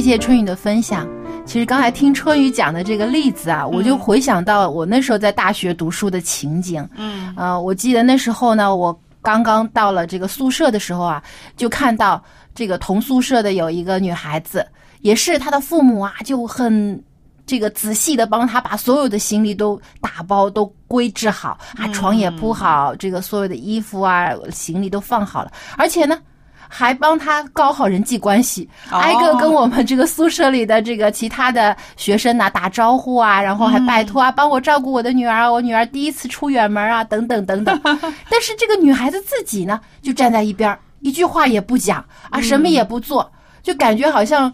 [0.02, 1.08] 谢谢春雨的分享。
[1.46, 6.84] 其实刚才听春雨讲的这个例子啊，我就回想到我那时候在大学读书的情景。
[6.96, 11.22] 嗯，呃，我记得那时候呢，我刚刚到了这个宿舍的时候啊，
[11.56, 12.20] 就看到
[12.52, 14.66] 这个同宿舍的有一个女孩子，
[15.02, 17.00] 也是她的父母啊，就很
[17.46, 26.18] 这个仔细的帮她把所有的行李都打包都归置好啊，床也铺好，这个所有的衣服啊、行李都放好了，而且呢。
[26.74, 37.78] 还帮他搞好人际关系，挨个跟我们这个宿舍里的这个其他的学生呐打招呼啊，然后还拜托啊帮我照顾我的女儿，我女儿第一次出远门啊，等等等等。
[38.30, 43.30] 但是这个女孩子自己呢，就站在一边，一句话也不讲啊，什么也不做，
[43.62, 44.50] 就感觉好像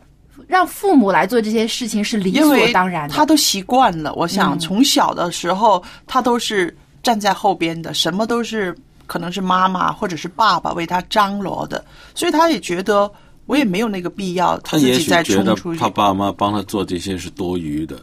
[0.49, 3.14] 让父母来做这些事情是理所当然的。
[3.14, 8.76] 他都习惯了，我想从小的时候他都是站在后边的，什么都是。
[9.09, 11.84] 可能是妈妈或者是爸爸为他张罗的，
[12.14, 13.11] 所以他也觉得
[13.46, 15.80] 我也没有那个必要自己再冲出去。
[15.80, 17.96] 他爸妈帮他做这些是多余的。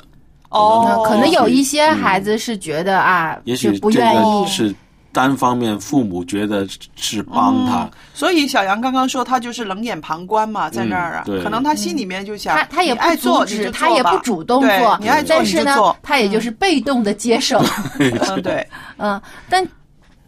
[0.49, 4.74] 哦，可能有一些孩子是觉得啊，也许不愿意是
[5.12, 17.62] 单方面父母觉得是帮他，所以小杨刚刚说他就是冷眼旁观嘛，在那儿啊，嗯可能他心里面就想，他他也你爱不阻止，做你就他也不主动做，你爱做你但是呢就做，，他也就是被动的接受。
[17.99, 18.66] 嗯，对，
[18.97, 19.66] 嗯，但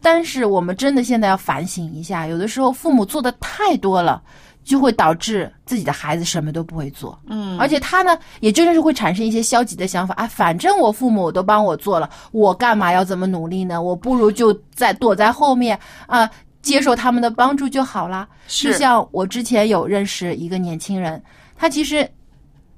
[0.09, 4.23] 但是我们真的现在要反省一下，有的时候父母做的太多了，
[4.63, 7.19] 就会导致自己的孩子什么都不会做。
[7.25, 13.81] 嗯，而且他呢，也真的是会产生一些消极的想法啊，反正我父母都帮我做了，我干嘛要怎么努力呢？
[13.81, 16.29] 我不如就在躲在后面啊、
[16.61, 18.25] 接受他们的帮助就好啦。
[18.47, 21.21] 是就像我之前有认识一个年轻人，
[21.57, 22.09] 他其实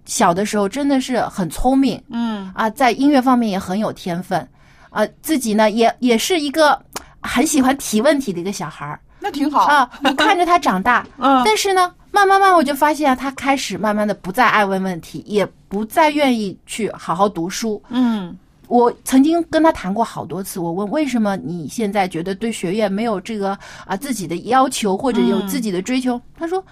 [0.05, 4.47] 小的时候真的是很聪明，嗯啊，在音乐方面也很有天分，
[4.89, 6.83] 啊，自己呢也也是一个
[7.21, 8.99] 很喜欢提问题的一个小孩儿。
[9.19, 9.65] 那挺好。
[9.65, 9.89] 啊。
[10.03, 11.41] 我看着他长大， 嗯。
[11.45, 17.81] 但是呢，慢慢慢我就发现啊他开始慢慢的不再爱问问题，也不再愿意去好好读书。
[17.89, 18.37] 嗯。
[18.67, 26.21] 我曾经跟他谈过好多次，我问为什么你现在觉得对学业没有这个啊自己的要求或者有自己的追求？
[26.37, 26.63] 他说，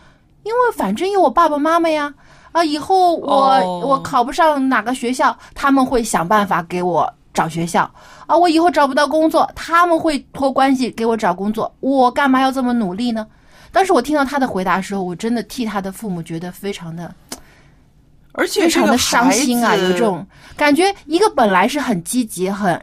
[0.44, 2.14] 因为反正有我爸爸妈妈呀，
[2.52, 3.82] 啊，以后我、哦。
[3.84, 7.84] 我考不上哪个学校，他们会想办法给我找学校
[8.26, 13.28] 啊，我以后找不到工作，他们会托关系给我找工作，我干嘛要这么努力呢？
[13.72, 17.14] 当时我听到他的回答的时候，我真的替他的父母觉得非常的
[18.32, 20.26] 而且非常的伤心啊，有这种
[20.56, 20.92] 感觉。
[21.06, 22.82] 一个本来是很积极、很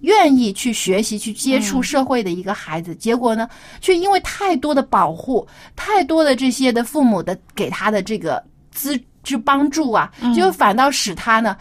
[0.00, 3.46] 愿意去学习、去接触社会的一个孩子，结果呢，
[3.82, 5.46] 却因为太多的保护、
[5.76, 11.54] 太多的这些的父母的给他的这个资质帮助啊，就反倒使他呢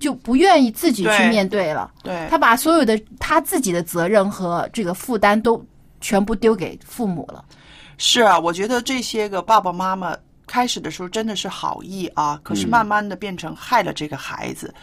[0.00, 1.92] 就不愿意自己去面对了。
[2.02, 5.64] 对他把所有的他自己的责任和这个负担都
[6.00, 7.44] 全部丢给父母了。
[7.98, 14.74] 是啊，我觉得这些个爸爸妈妈开始的时候真的是好意啊，可是慢慢的变成害了这个孩子。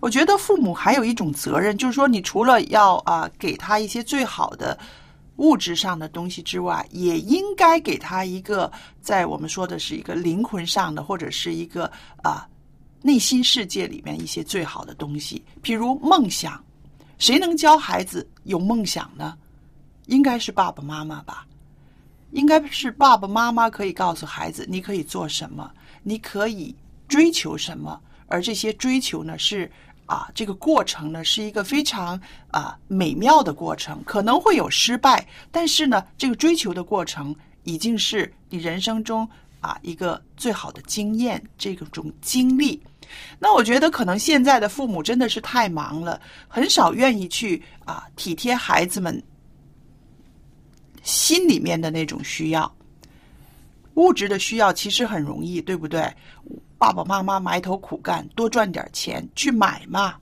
[0.00, 4.76] 我觉得父母还有一种责任，就是说，你除了要啊给他一些最好的
[5.36, 11.88] 物质上的东西之外，也应该给他一个在我们说的是一个灵魂上的，或者是一个
[12.22, 12.48] 啊
[13.02, 16.62] 内心世界里面一些最好的东西，譬如梦想。
[17.18, 19.36] 谁能教孩子有梦想呢？
[20.06, 21.46] 应该是爸爸妈妈吧。
[22.32, 25.70] 应该是爸爸妈妈可以告诉孩子，你可以做什么，
[26.02, 26.74] 你可以
[27.06, 29.70] 追求什么，而这些追求呢，是
[30.06, 39.28] 啊，这个过程呢是一个非常啊美妙的过程，可能会有失败，但是呢，这个追求的过程已经是你人生中
[39.60, 42.82] 啊一个最好的经验，这个种经历。
[43.38, 49.22] 那我觉得可能现在的父母真的是太忙了，很少愿意去啊体贴孩子们
[51.02, 52.72] 心里面的那种需要。
[53.94, 56.10] 物质的需要其实很容易，对不对？
[56.78, 60.14] 爸爸妈妈埋头苦干，多赚点钱去买嘛，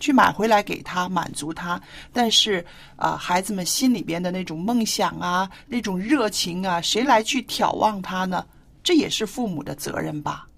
[0.00, 1.80] 去买回来给他满足他。
[2.12, 2.64] 但是
[2.96, 8.46] 啊、孩子们心里边的那种梦想啊，那种热情啊，谁来去眺望他呢？
[8.82, 10.48] 这也是父母的责任吧。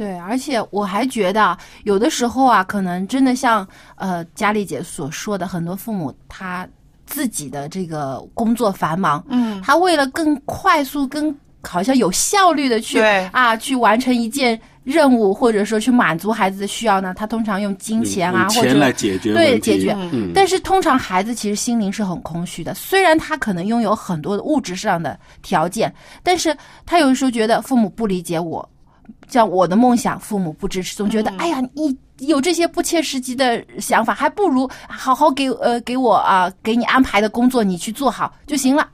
[0.00, 6.66] 对，而且我还觉得啊，有的时候啊，可能真的像呃佳丽姐所说的，很多父母他
[7.04, 12.98] 自己的这个工作繁忙，嗯，他为了更快速、更好像有效率的去
[13.30, 19.94] 啊去完成一件任务，或者说去满足孩子的需要呢，他通常用金钱啊，或者来解决对解决。
[20.12, 28.66] 嗯但是通常孩子其实心灵是很空虚的，虽然他可能拥有很多的物质上的条件，但是他有的时候觉得父母不理解我，
[29.28, 38.88] 像我的梦想，父母不支持，总觉得、哎呀，你有这些不切实际的想法，还不如好好给呃给我啊、给你安排的工作你去做好就行了。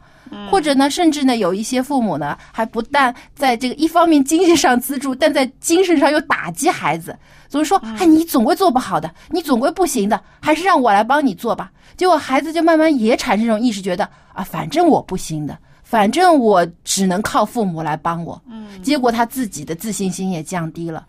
[0.50, 7.16] 或者呢，甚至呢，有一些父母呢，还不但在这个一方面经济上资助，但在精神上又打击孩子，
[7.48, 11.70] 总是说，哎，你总归做不好的，你总归不行的，还是让我来帮你做吧。
[11.96, 15.56] 结果孩子就慢慢也产生这种意识，觉得啊，反正我不行的，
[15.88, 18.42] 反正我只能靠父母来帮我。
[18.50, 21.06] 嗯，结果他自己的自信心也降低了，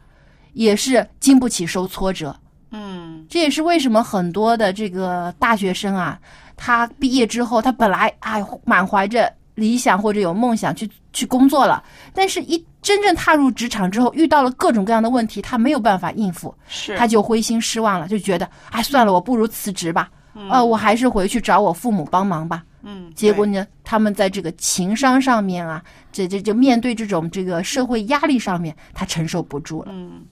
[0.54, 2.36] 也是经不起受挫折。
[2.70, 6.20] 嗯，这也是为什么很多的这个大学生啊，
[6.56, 20.12] 他毕业之后，他本来哎满怀着理想或者有梦想去去工作了，但是一真正踏入职场之后，遇到了各种各样的问题，他没有办法应付，是他就灰心失望了，就觉得哎算了，我不如辞职吧，
[20.52, 22.64] 呃，我还是回去找我父母帮忙吧。
[22.90, 29.90] 嗯，结果呢，他们在这个情商上面啊，这这就面对这种这个社会压力上面，他承受不住了。
[29.92, 30.26] 嗯。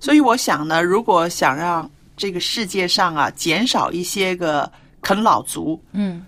[0.00, 4.70] 所以我想呢，如果想让这个世界上啊减少一些个
[5.02, 6.24] 啃老族，嗯，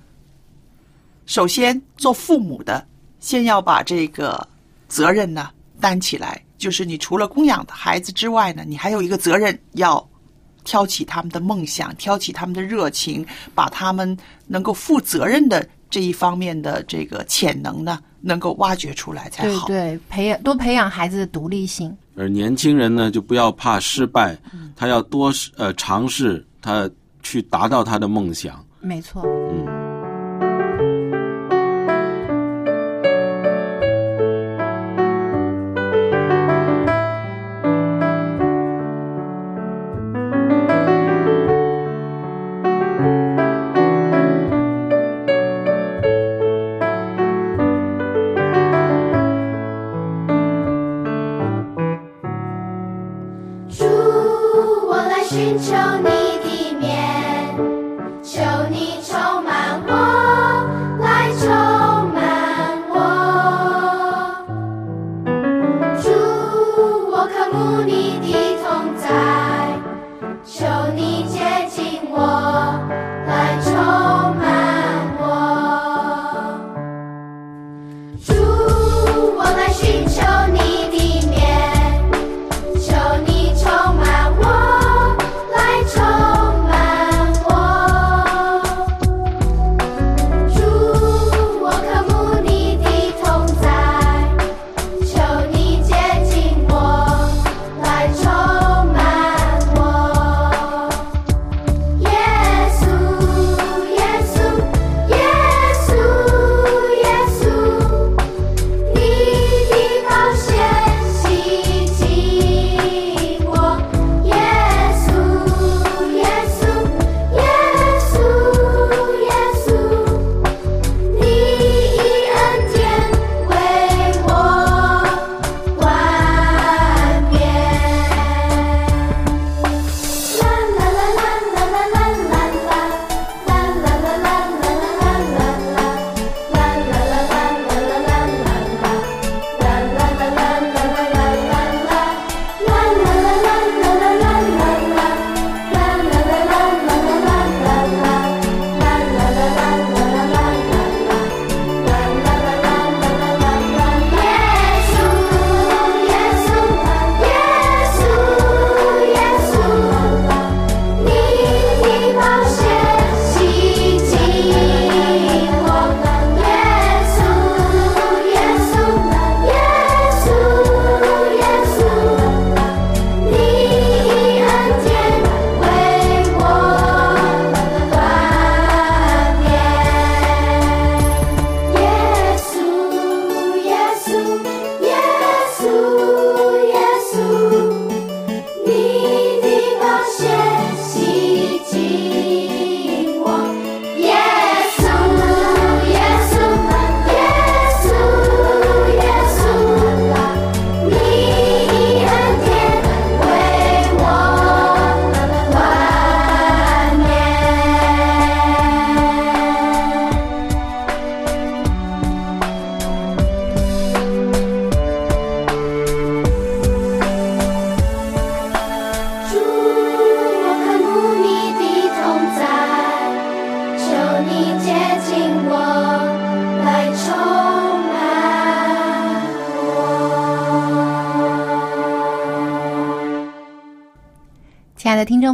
[1.27, 2.87] 首先做父母的
[3.19, 4.47] 先要把这个
[4.87, 5.51] 责任呢
[5.81, 10.07] 担起来，就是你除了供养孩子之外呢，你还有一个责任要
[10.65, 19.67] 挑起他们的梦想，挑起他们的热情，把他们能够负责任的这一方面的这个潜能呢，能够挖掘出来才好。
[19.67, 21.97] 对对，培养多培养孩子的独立性。
[22.17, 24.37] 而年轻人呢，就不要怕失败，
[24.75, 26.89] 他要多呃尝试，他
[27.23, 28.65] 去达到他的梦想。
[28.81, 29.23] 没错。
[29.51, 29.84] 嗯。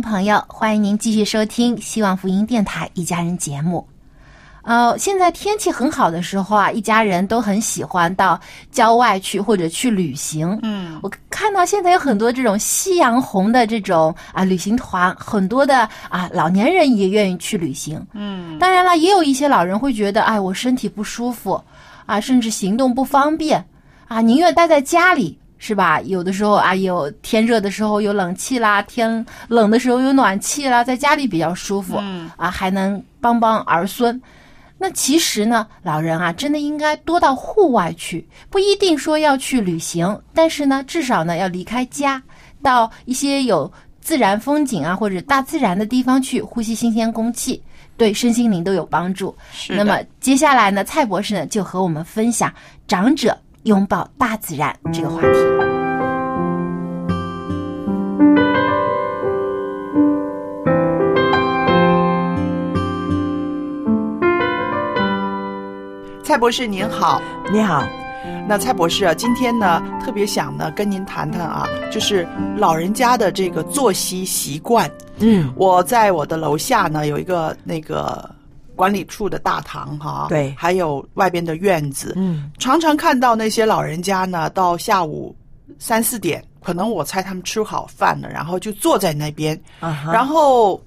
[0.01, 3.86] 众朋友，欢迎您继续收听希望福音电台一家人节目。
[4.62, 8.40] 呃，现在天气很好的时候啊，一家人都很喜欢到
[8.72, 10.59] 郊外去或者去旅行。
[10.62, 18.03] 嗯，我看到现在有很多这种夕阳红的这种啊旅行团，很多的啊老年人也愿意去旅行。
[18.14, 21.62] 嗯，当然了，也有一些老人会觉得，哎，我身体不舒服
[22.07, 23.62] 啊，甚至行动不方便
[24.09, 25.38] 啊，宁愿待在家里。
[25.63, 26.01] 是吧？
[26.01, 34.21] 有的时候啊，有天热的时候有冷气啦，天冷的时候有暖气啦，在家里比较舒服，嗯啊，还能帮帮儿孙。
[34.79, 42.21] 那其实呢，老人啊，真的应该多到户外去，不一定说要去旅行，但是呢，至少呢要离开家，
[42.63, 47.63] 到一些有自然风景啊或者大自然的地方去呼吸新鲜空气，
[47.99, 49.37] 对身心灵都有帮助。
[49.53, 52.51] 是那么接下来呢，蔡博士呢就和我们分享
[52.89, 55.29] 长者拥抱大自然这个话题。
[66.23, 67.21] 蔡博士您好，
[67.53, 67.85] 你好，
[68.49, 74.91] 那蔡博士啊，今天呢特别想呢跟您谈谈啊，就是老人家的这个作息习惯。
[75.19, 78.31] 嗯，我在我的楼下呢有一个那个
[78.81, 85.37] 管理处的大堂哈，对还有外边的院子，嗯，常常看到那些老人家呢，到下午
[85.78, 90.83] 三四点，可能我猜他们吃好饭了，然后就坐在那边，啊哈然后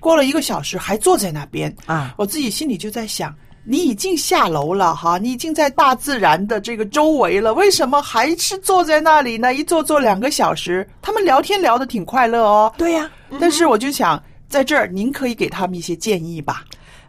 [0.00, 3.34] 过了一个小时还坐在那边，啊，我自己心里就在想。
[3.68, 9.52] 你已经下楼了哈，你已经在大自然的这个周围了，为什么还是坐在那里呢？
[9.52, 12.72] 一坐坐两个小时，他们聊天聊得挺快乐哦。
[12.78, 13.10] 对呀、
[13.40, 16.64] 但是我就想，在这儿您可以给他们一些建议吧。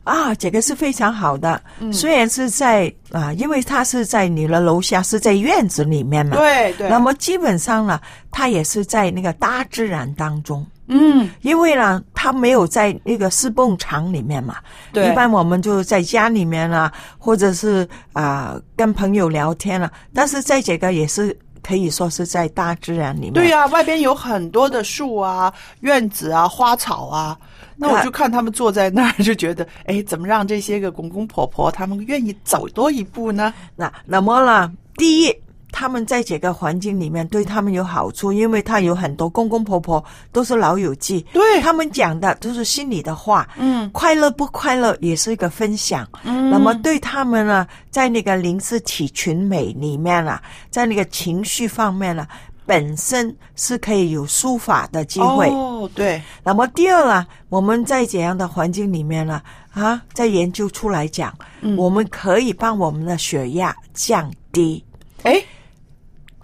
[0.07, 1.61] 啊，这个是非常好的。
[1.81, 6.37] 嗯虽然是在啊，因为它是在你的楼下，是在院子里面嘛。
[6.37, 7.99] 对对那么基本上呢，
[8.31, 10.65] 它也是在那个大自然当中。
[10.87, 14.55] 嗯，因为呢，它没有在那个施泵场里面嘛。
[14.93, 23.33] 对一般我们就在家里面啊，或者是啊、跟朋友聊天了、但是在这个也是可以说是在大自然里面。
[23.33, 27.37] 对呀、外边有很多的树啊、院子啊、花草啊。
[27.77, 33.53] 那我就看他们坐在那儿，就觉得，哎，怎么让这些个公公婆婆他们愿意走多一步呢？
[33.75, 35.33] 那那么呢，第一，
[35.71, 46.07] 他们在这个环境里面对他们有好处，因为他有很多公公婆婆都是老友记，对他们讲的都是心里的话，嗯快乐不快乐也是一个分享。
[46.23, 52.25] 嗯那么对他们呢，在那个灵视体群美里面啊，在那个情绪方面呢、
[52.67, 55.47] 本身是可以有书法的机会。
[55.47, 59.41] 哦，对，那么第二呢，我们在怎样的环境里面呢，
[59.71, 64.83] 啊，在研究出来讲，嗯我们可以帮我们的血压降低。
[65.23, 65.41] 哎，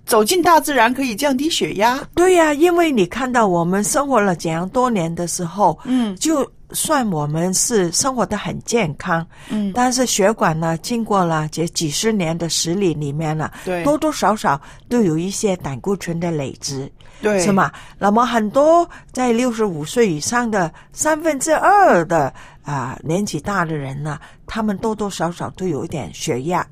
[0.05, 1.99] 走进大自然可以降低血压。
[2.15, 16.91] 对呀、因为你看到我们生活了怎样多年的时候，嗯就算我们是生活的很健康，嗯，但是血管呢，经过了这几十年的洗礼里面呢，对多多少少都有一些胆固醇的累积。
[17.21, 17.51] 对，是？
[17.51, 17.71] 吗？
[17.97, 22.33] 那么很多在六十五岁以上的三分之二的
[22.63, 26.65] 啊、年纪大的人呢，他们多多少少都有一点血压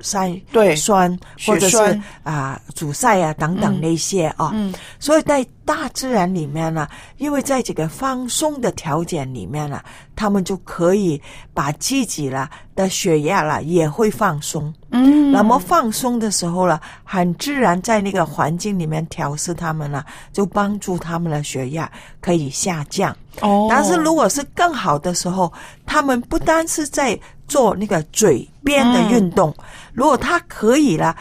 [0.00, 4.50] 三对酸或者是啊、阻塞啊等等嗯那些啊。
[4.54, 9.82] 嗯所以在大自然里面呢，因为在这个放松的条件里面呢，
[10.14, 11.20] 他们就可以
[11.54, 14.72] 把自己了的血压了也会放松。
[14.90, 23.16] 嗯那么放松的时候呢，很自然在那个环境里面调试他们了，就帮助他们的血压可以下降。
[23.40, 25.52] 哦，但是如果是更好的时候，
[25.86, 31.16] 他们不单是在做那个嘴边的运动，嗯如果他可以了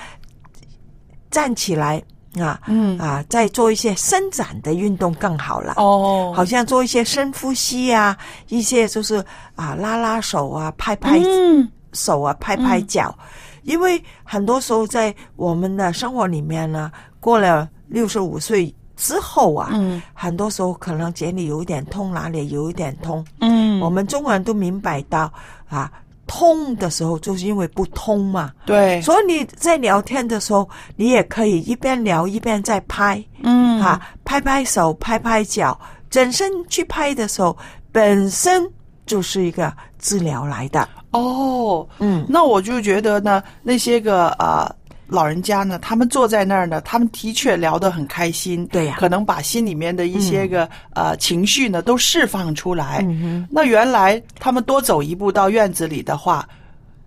[1.30, 2.02] 站起来
[2.40, 2.98] 啊，嗯。
[2.98, 5.74] 啊，再做一些伸展的运动更好了。
[5.78, 8.18] 哦，好像做一些深呼吸啊，
[8.50, 9.24] 一些就是
[9.56, 11.70] 啊拉拉手啊，拍拍嗯。
[11.94, 13.16] 手啊，拍拍脚。
[13.62, 20.02] 因为很多时候在我们的生活里面呢，过了六十五岁之后啊，嗯。
[20.14, 23.24] 很多时候可能这里有一点痛，哪里有一点痛。
[23.40, 23.80] 嗯。
[23.80, 25.32] 我们中国人都明白到
[25.70, 25.92] 啊，
[26.34, 28.52] 痛的时候就是因为不通嘛。
[28.66, 33.24] 对，所以你在聊天的时候，你也可以一边聊一边在拍。
[33.44, 35.80] 嗯啊，拍拍手，拍拍脚，
[36.10, 37.56] 整身去拍的时候，
[37.92, 38.68] 本身
[39.06, 40.90] 就是一个治疗来的。
[41.12, 44.76] 哦，嗯，那我就觉得呢，那些个啊、呃
[45.08, 48.96] 老人家呢，他们坐在那儿呢，他们的确聊得很开心，对呀。
[48.98, 53.04] 可能把心里面的一些个、呃情绪呢都释放出来。
[53.08, 56.48] 嗯那原来他们多走一步到院子里的话，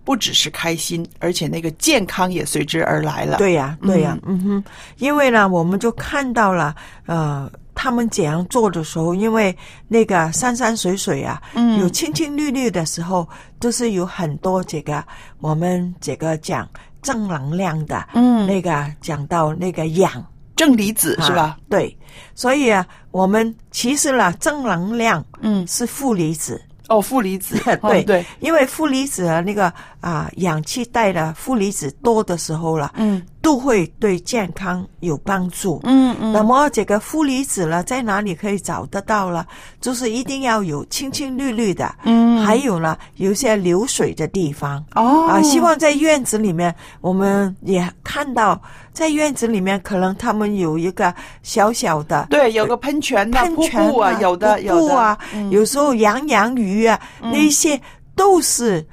[0.03, 3.37] 不只是开心，而且那个健康也随之而来了。
[3.37, 4.39] 对呀、对呀、嗯。
[4.41, 4.63] 哼，
[4.99, 6.73] 因为呢，我们就看到了，
[7.07, 9.55] 呃，他们怎样做的时候，因为
[9.87, 11.79] 那个山山水水啊，嗯。
[11.79, 13.27] 有青青绿绿的时候，
[13.59, 15.03] 都是有很多这个
[15.39, 16.67] 我们这个讲
[17.07, 18.45] 正能量的，嗯。
[18.45, 20.25] 那个讲到那个氧。
[20.57, 21.41] 正离子是吧？
[21.43, 21.57] 啊？
[21.69, 21.95] 对，
[22.33, 28.01] 所以啊，我们其实呢，正能量嗯，是负离子，哦，负离子， 对。
[28.01, 35.79] 哦对，因为负离子啊，那个啊，氧气带的负离子多的时候了，嗯都会对健康有帮助。
[35.85, 39.45] 嗯嗯，那么这个负离子呢，在哪里可以找得到呢？
[39.79, 44.83] 就是一定要有青青绿绿的，嗯还有呢，有一些流水的地方。
[44.95, 57.79] 哦啊，希望在院子里面，我们也看到，在院子里面可能他们有一个小小的对有个喷泉的、喷泉啊，有的有的啊，嗯有时候洋洋鱼啊，那些
[58.13, 58.85] 都是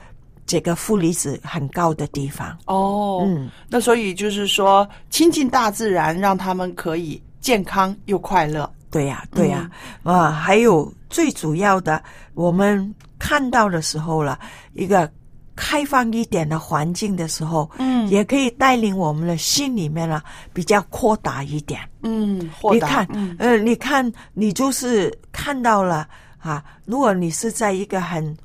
[0.47, 2.57] 这个负离子很高的地方。
[2.66, 8.70] 哦，嗯，那所以就是说，亲近大自然，让他们可以健康又快乐。
[8.90, 9.68] 对呀、对呀、
[10.05, 12.01] 啊，还有最主要的，
[12.34, 14.38] 我们看到的时候了，
[14.74, 15.11] 一个
[15.57, 20.22] 开放一点的环境的时候，嗯也可以带领我们的心里面呢
[20.53, 21.80] 比较扩大一点。
[22.03, 22.38] 嗯，
[22.70, 26.07] 你看，嗯呃，你看，你就是看到了
[26.38, 26.62] 啊。
[26.84, 28.36] 如果你是在一个很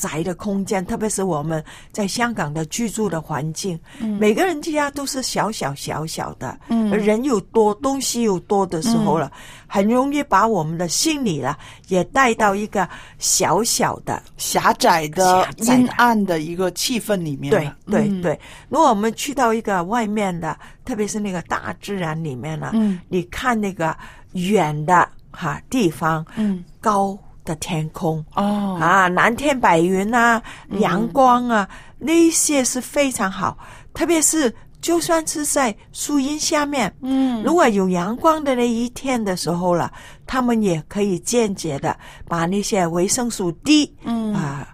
[0.00, 4.18] 窄的空间，特别是我们在香港的居住的环境，嗯。
[4.18, 6.88] 每个人家都是小小小小的，嗯。
[6.90, 9.30] 人又多，东西又多的时候了，
[9.66, 12.88] 很容易把我们的心理了也带到一个
[13.18, 15.76] 小小的狭窄的狭窄的。
[15.76, 17.70] 阴暗的一个气氛里面对。
[17.86, 18.22] 对嗯。
[18.22, 18.40] 对，
[18.70, 22.98] 如果我们去到一个外面的，特别是那个大自然里面呢，嗯。
[23.08, 23.94] 你看那个
[24.32, 31.68] 远的哈地方，嗯，高的天空哦啊，蓝天白云啊，嗯阳光啊，
[31.98, 33.58] 那些是非常好，
[33.94, 34.54] 特别是。
[34.82, 39.92] 就算是在树荫下面，嗯如果有阳光的那一天的时候了，
[40.26, 41.94] 他们也可以间接的
[42.26, 44.66] 把那些维生素 D，嗯啊，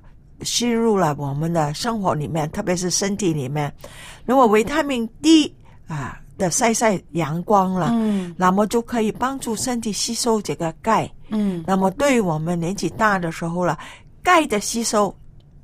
[0.43, 3.75] 吸入了我们的生活里面，特别是身体里面。
[4.25, 5.53] 如果维他命 D
[5.89, 11.11] 啊的晒晒阳光了，嗯那么就可以帮助身体吸收这个钙。
[11.31, 13.79] 嗯，那么对于我们年纪大的时候了，
[14.23, 15.15] 钙的吸收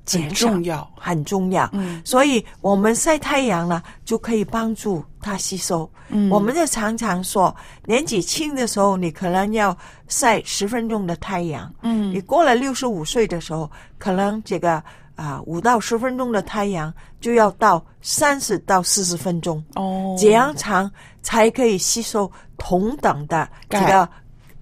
[0.05, 0.91] 减很少重要。
[0.97, 1.69] 很重要。
[1.73, 5.89] 嗯所以我们晒太阳呢，就可以帮助它吸收。
[6.09, 7.55] 嗯我们就常常说，
[7.85, 9.77] 年纪轻的时候，你可能要
[10.09, 11.73] 晒十分钟的太阳。
[11.83, 14.83] 嗯你过了六十五岁的时候，可能这个
[15.15, 20.91] 啊五、到十分钟的太阳就要到三十到四十分钟，哦，这样长
[21.23, 24.09] 才可以吸收同等的这个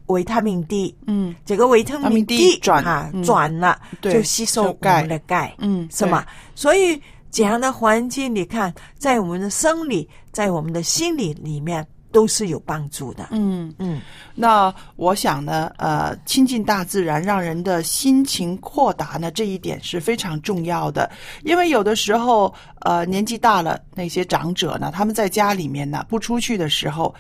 [0.07, 0.95] 维他命 D。
[1.07, 5.55] 嗯这个维他命命 D 转啊嗯转了，对就吸收我们的钙。
[5.59, 6.27] 嗯是吗？
[6.55, 13.29] 所以这样的环境，你看，在我们的生理，在我们的心理里面都是有帮助的。
[13.31, 14.01] 嗯嗯，
[14.35, 21.11] 那我想呢，呃，亲近大自然，让人的心情豁达呢，这一点是非常重要的。
[21.45, 27.15] 因为有的时候，呃，年纪大了，那些长者呢，他们在家里面呢，不出去的时候，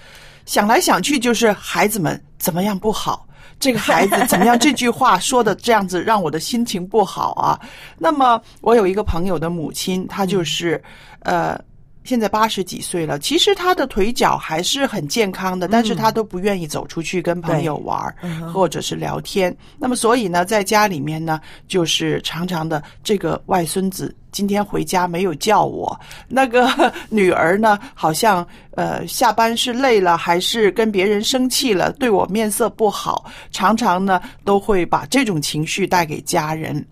[0.47, 3.27] 想来想去就是孩子们怎么样不好。
[3.59, 4.59] 这个孩子怎么样？
[4.59, 7.61] 这句话说的这样子，让我的心情不好啊。
[7.99, 10.83] 那么，我有一个朋友的母亲，她就是，
[11.19, 11.61] 呃，
[12.03, 18.15] 现在八十几岁了，其实他的腿脚还是很健康的，但是他都不愿意走出去跟朋友玩
[18.53, 19.55] 或者是聊天。
[19.79, 21.39] 那么，所以呢，在家里面呢，
[21.69, 26.69] 就是常常的这个外孙子今天回家没有叫我，那个
[27.11, 36.85] 女儿呢，好像呃下班是累了，还是跟别人生气了，对我面色不好，常常呢都会把这种情绪带给家人。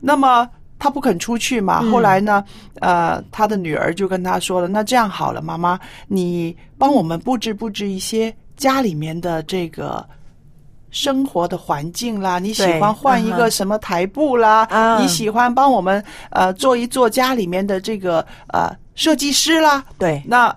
[0.00, 0.48] 那么。
[0.82, 2.44] 他不肯出去嘛，后来呢，
[2.80, 5.78] 呃，他的女儿就跟他说了：“那这样好了，妈妈，
[6.08, 10.04] 你帮我们布置布置一些家里面的这个
[10.90, 20.52] 生活的环境啦，你喜欢换一个什么台布啦，啊你喜欢帮我们呃做一做家里面的这个呃设计师啦，对那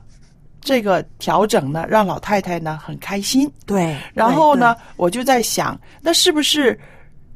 [0.59, 3.47] 这个调整呢，让老太太呢很开心。
[3.63, 3.95] 对。
[4.11, 6.75] 然后呢，我就在想，那是不是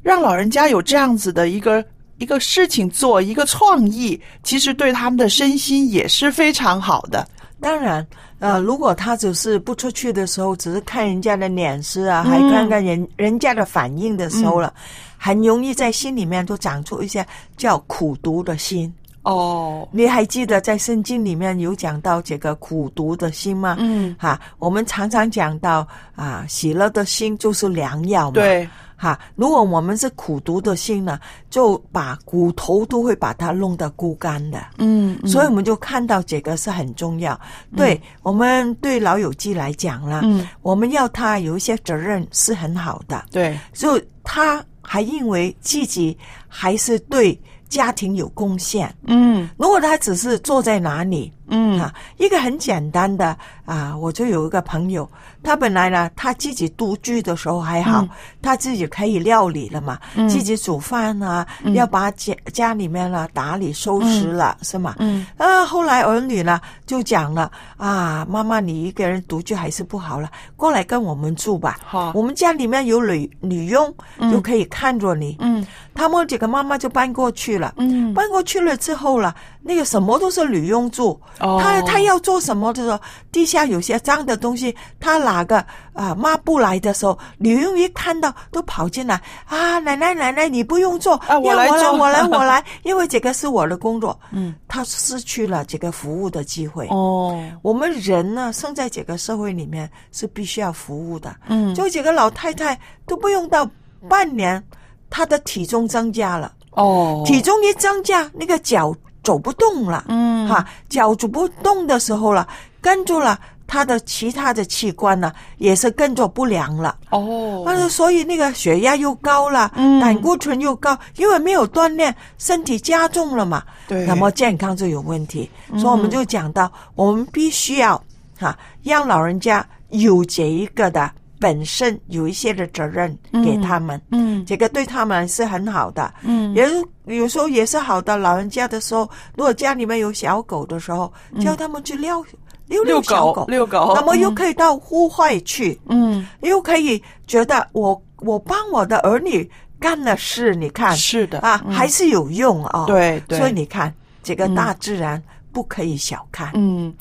[0.02, 1.84] 让老人家有这样子的一个
[2.20, 7.26] 一个事情做，一个创意，其实对他们的身心也是非常好的。
[7.58, 8.06] 当然，
[8.40, 14.72] 呃，如果他只是不出去的时候，只是看人家的脸色啊，还嗯看看人、人家的反应的时候了，
[15.16, 18.92] 很容易在心里面就长出一些叫苦毒的心。
[19.22, 23.76] 哦，你还记得在圣经里面有讲到这个苦毒的心吗？
[23.78, 28.34] 嗯，哈，我们常常讲到啊，喜乐的心就是良药嘛。
[28.34, 28.66] 对，
[29.02, 34.58] 哈，如果我们是苦读的心呢，就把骨头都会把它弄得枯干的。
[34.76, 37.40] 嗯，嗯所以我们就看到这个是很重要。
[37.74, 46.14] 对我们对老友记来讲啦，嗯，我们要他有一些责任是很好的，对，就他还认为自己
[46.46, 47.40] 还是对
[47.70, 48.94] 家庭有贡献。
[49.06, 51.78] 嗯如果他只是坐在哪里，嗯。
[51.80, 55.08] 啊，一个很简单的啊，我就有一个朋友，
[55.42, 58.08] 他本来呢，他自己独居的时候还好，嗯。
[58.42, 60.28] 他自己可以料理了嘛，嗯。
[60.28, 61.74] 自己煮饭啊，嗯。
[61.74, 64.96] 要把家家里面呢打理收拾了，是吗？
[64.98, 65.26] 嗯。
[65.36, 71.78] 啊，后来儿女呢就讲了啊，妈妈你一个人独居还是不好了，过来跟我们住吧。
[71.84, 72.12] 好。
[72.14, 74.30] 我们家里面有女女佣，嗯。
[74.30, 75.36] 就可以看着你。
[75.40, 75.66] 嗯。
[75.94, 77.74] 他们几个妈妈就搬过去了。
[77.76, 78.14] 嗯。
[78.14, 81.20] 搬过去了之后了，那个什么都是女佣做。
[81.38, 82.98] 哦他他要做什么的时候，
[83.32, 94.18] 地下有些脏的东西，他拿个啊抹布来的时候，女佣一看到都跑进来啊，奶奶奶奶你不用做，啊我来我来 我来，因为这个是我的工作。
[94.32, 96.86] 嗯，她失去了这个服务的机会。
[96.88, 101.34] 哦，我们人呢，生在这个社会里面是必须要服务的。
[101.48, 103.68] 嗯就这个老太太都不用到
[104.08, 104.62] 半年，
[105.08, 106.52] 她的体重增加了。
[106.72, 112.46] 哦体重一增加，那个脚走不动了，嗯哈，脚走不动的时候了，
[112.80, 113.38] 跟住了。
[113.72, 116.96] 他的其他的器官呢，也是跟着不良了。
[117.10, 123.62] 哦，但是所以那个血压又高了，嗯胆固醇又高，因为没有锻炼，身体加重了嘛。
[123.86, 125.48] 对那么健康就有问题。
[125.70, 128.02] 嗯所以我们就讲到，我们必须要
[128.40, 131.08] 哈、让老人家有这一个的
[131.40, 134.44] 本身有一些的责任给他们，嗯。
[134.46, 136.12] 这个对他们是很好的。
[136.22, 136.54] 嗯。
[136.54, 136.68] 也
[137.06, 138.16] 有时候也是好的。
[138.16, 142.24] 老人家的时候，如果家里面有小狗的时候，叫他们去遛
[142.66, 143.92] 遛遛狗小狗，遛狗。
[143.96, 151.72] 那么又嗯可以到户外去，嗯，又可以觉得我我帮我的儿女干了事，你看是的啊，嗯。
[151.72, 153.38] 还是有用啊、对对。
[153.38, 154.54] 所以你看这个嗯。
[154.54, 155.20] 大自然
[155.52, 156.50] 不可以小看。
[156.54, 156.92] 嗯，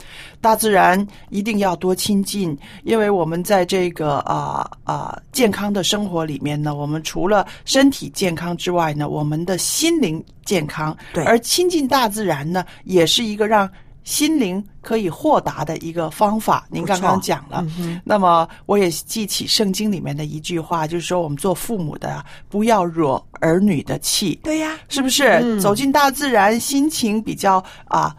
[0.42, 10.96] 大自然一定要多亲近，因为我们在这个啊啊、健康的生活里面呢，我们除了身体健康之外呢，我们的心灵健康。
[11.14, 13.70] 对而亲近大自然呢，也是一个让
[14.04, 16.66] 心灵可以豁达的一个方法。
[16.70, 24.40] 您刚刚讲了，嗯那么我也记起圣经里面的一句话，就是说我们做父母的啊不要惹儿女的气。
[24.42, 25.40] 对呀、是不是？
[25.44, 28.16] 嗯走进大自然，心情比较啊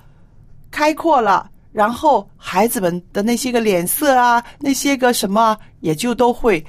[0.71, 6.65] 开阔了，然后孩子们的那些个脸色啊，那些个什么啊，也就都会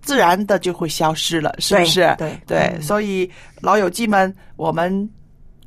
[0.00, 2.14] 自然的就会消失了，是不是？
[2.18, 3.30] 对对，嗯所以
[3.60, 5.08] 老友记们，我们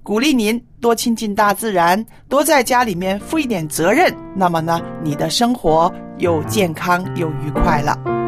[0.03, 8.24] 鼓励您多亲近大自然，多在家里面负一点责任，那么呢，你的生活又健康又愉快了。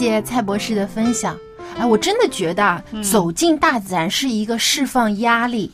[0.00, 1.36] 谢谢蔡博士的分享。
[1.76, 5.70] 哎，我真的觉得啊，走进大自然是一个释放压力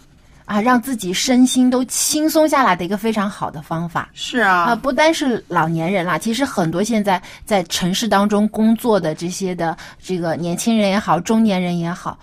[0.47, 4.09] 啊，让自己身心都轻松下来的一个非常好的方法。
[4.15, 12.19] 是啊，啊，不单是老年人啦，其实很多现在在城市当中工作的这些的这个年轻人也好，中年人也好，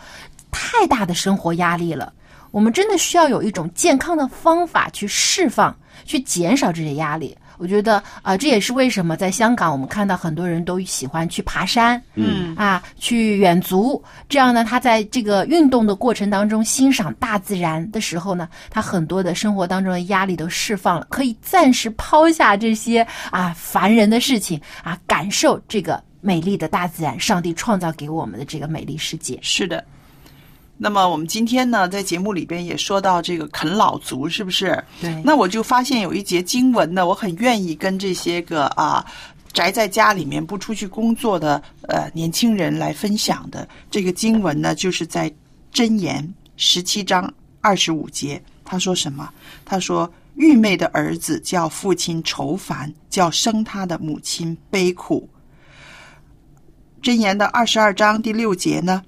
[0.51, 2.11] 太大的生活压力了。
[2.51, 5.73] 我们真的需要有一种健康的方法去释放，
[6.03, 7.37] 去减少这些压力。
[7.63, 14.03] 我觉得啊、这也是为什么在香港我们看到很多人都喜欢去爬山，嗯啊，去远足。
[14.27, 29.39] 这样呢，他在这个运动的过程当中欣赏大自然的时候呢，他很多的生活当中的压力都释放了，可以暂时抛下这些啊烦人的事情啊，感受这个美丽的大自然，上帝创造给我们的这个美丽世界。
[29.41, 29.81] 是的。
[30.83, 34.83] 那么我们今天呢，在节目里边也说到这个啃老族，是不是？
[34.99, 39.05] 对那我就发现有一节经文呢，我很愿意跟这些个啊
[39.53, 43.65] 宅在家里面不出去工作的呃年轻人来分享的。
[43.89, 45.31] 这个经文呢，就是在
[45.71, 49.29] 箴言十七章二十五节，他说什么？
[49.63, 55.29] 他说：“愚昧的儿子叫父亲愁烦，叫生他的母亲悲苦。”
[57.01, 59.01] 箴言的二十二章第六节呢，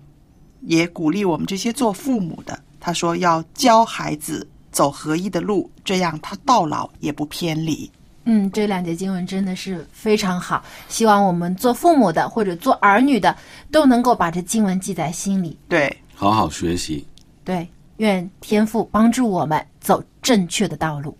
[0.65, 7.89] 也鼓励我们这些做父母的，他说要教孩子走合一的路，这样他到老也不偏离。
[8.25, 13.35] 嗯，这两节经文真的是非常好，希望我们做父母的或者做儿女的
[13.71, 15.55] 都能够把这经文记在心里。
[15.69, 17.05] 对，好好学习。
[17.43, 21.15] 对，愿天父帮助我们走正确的道路。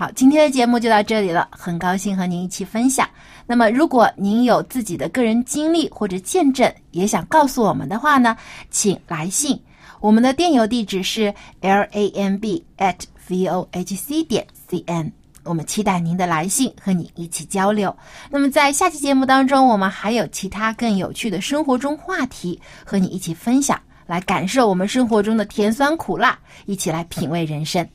[0.00, 3.06] 好，今天的节目就到这里了，很高兴和您一起分享。
[3.46, 8.34] 那么，如果您有自己的个人经历或者见证，也想告诉我们的话呢，
[8.70, 9.60] 请来信。
[10.00, 12.96] 我们的电邮地址是 l a m b at
[13.28, 15.12] v o h c 点 c n。
[15.44, 17.94] 我们期待您的来信，和你一起交流。
[18.30, 27.86] 那么，在下期节目当中，我们还有其他更有趣的生活中话题和你一起分享，来感受我们生活中的甜酸苦辣，一起来品味人生。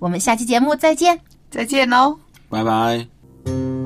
[0.00, 1.16] 我们下期节目再见。
[1.54, 3.83] 再见喽拜拜。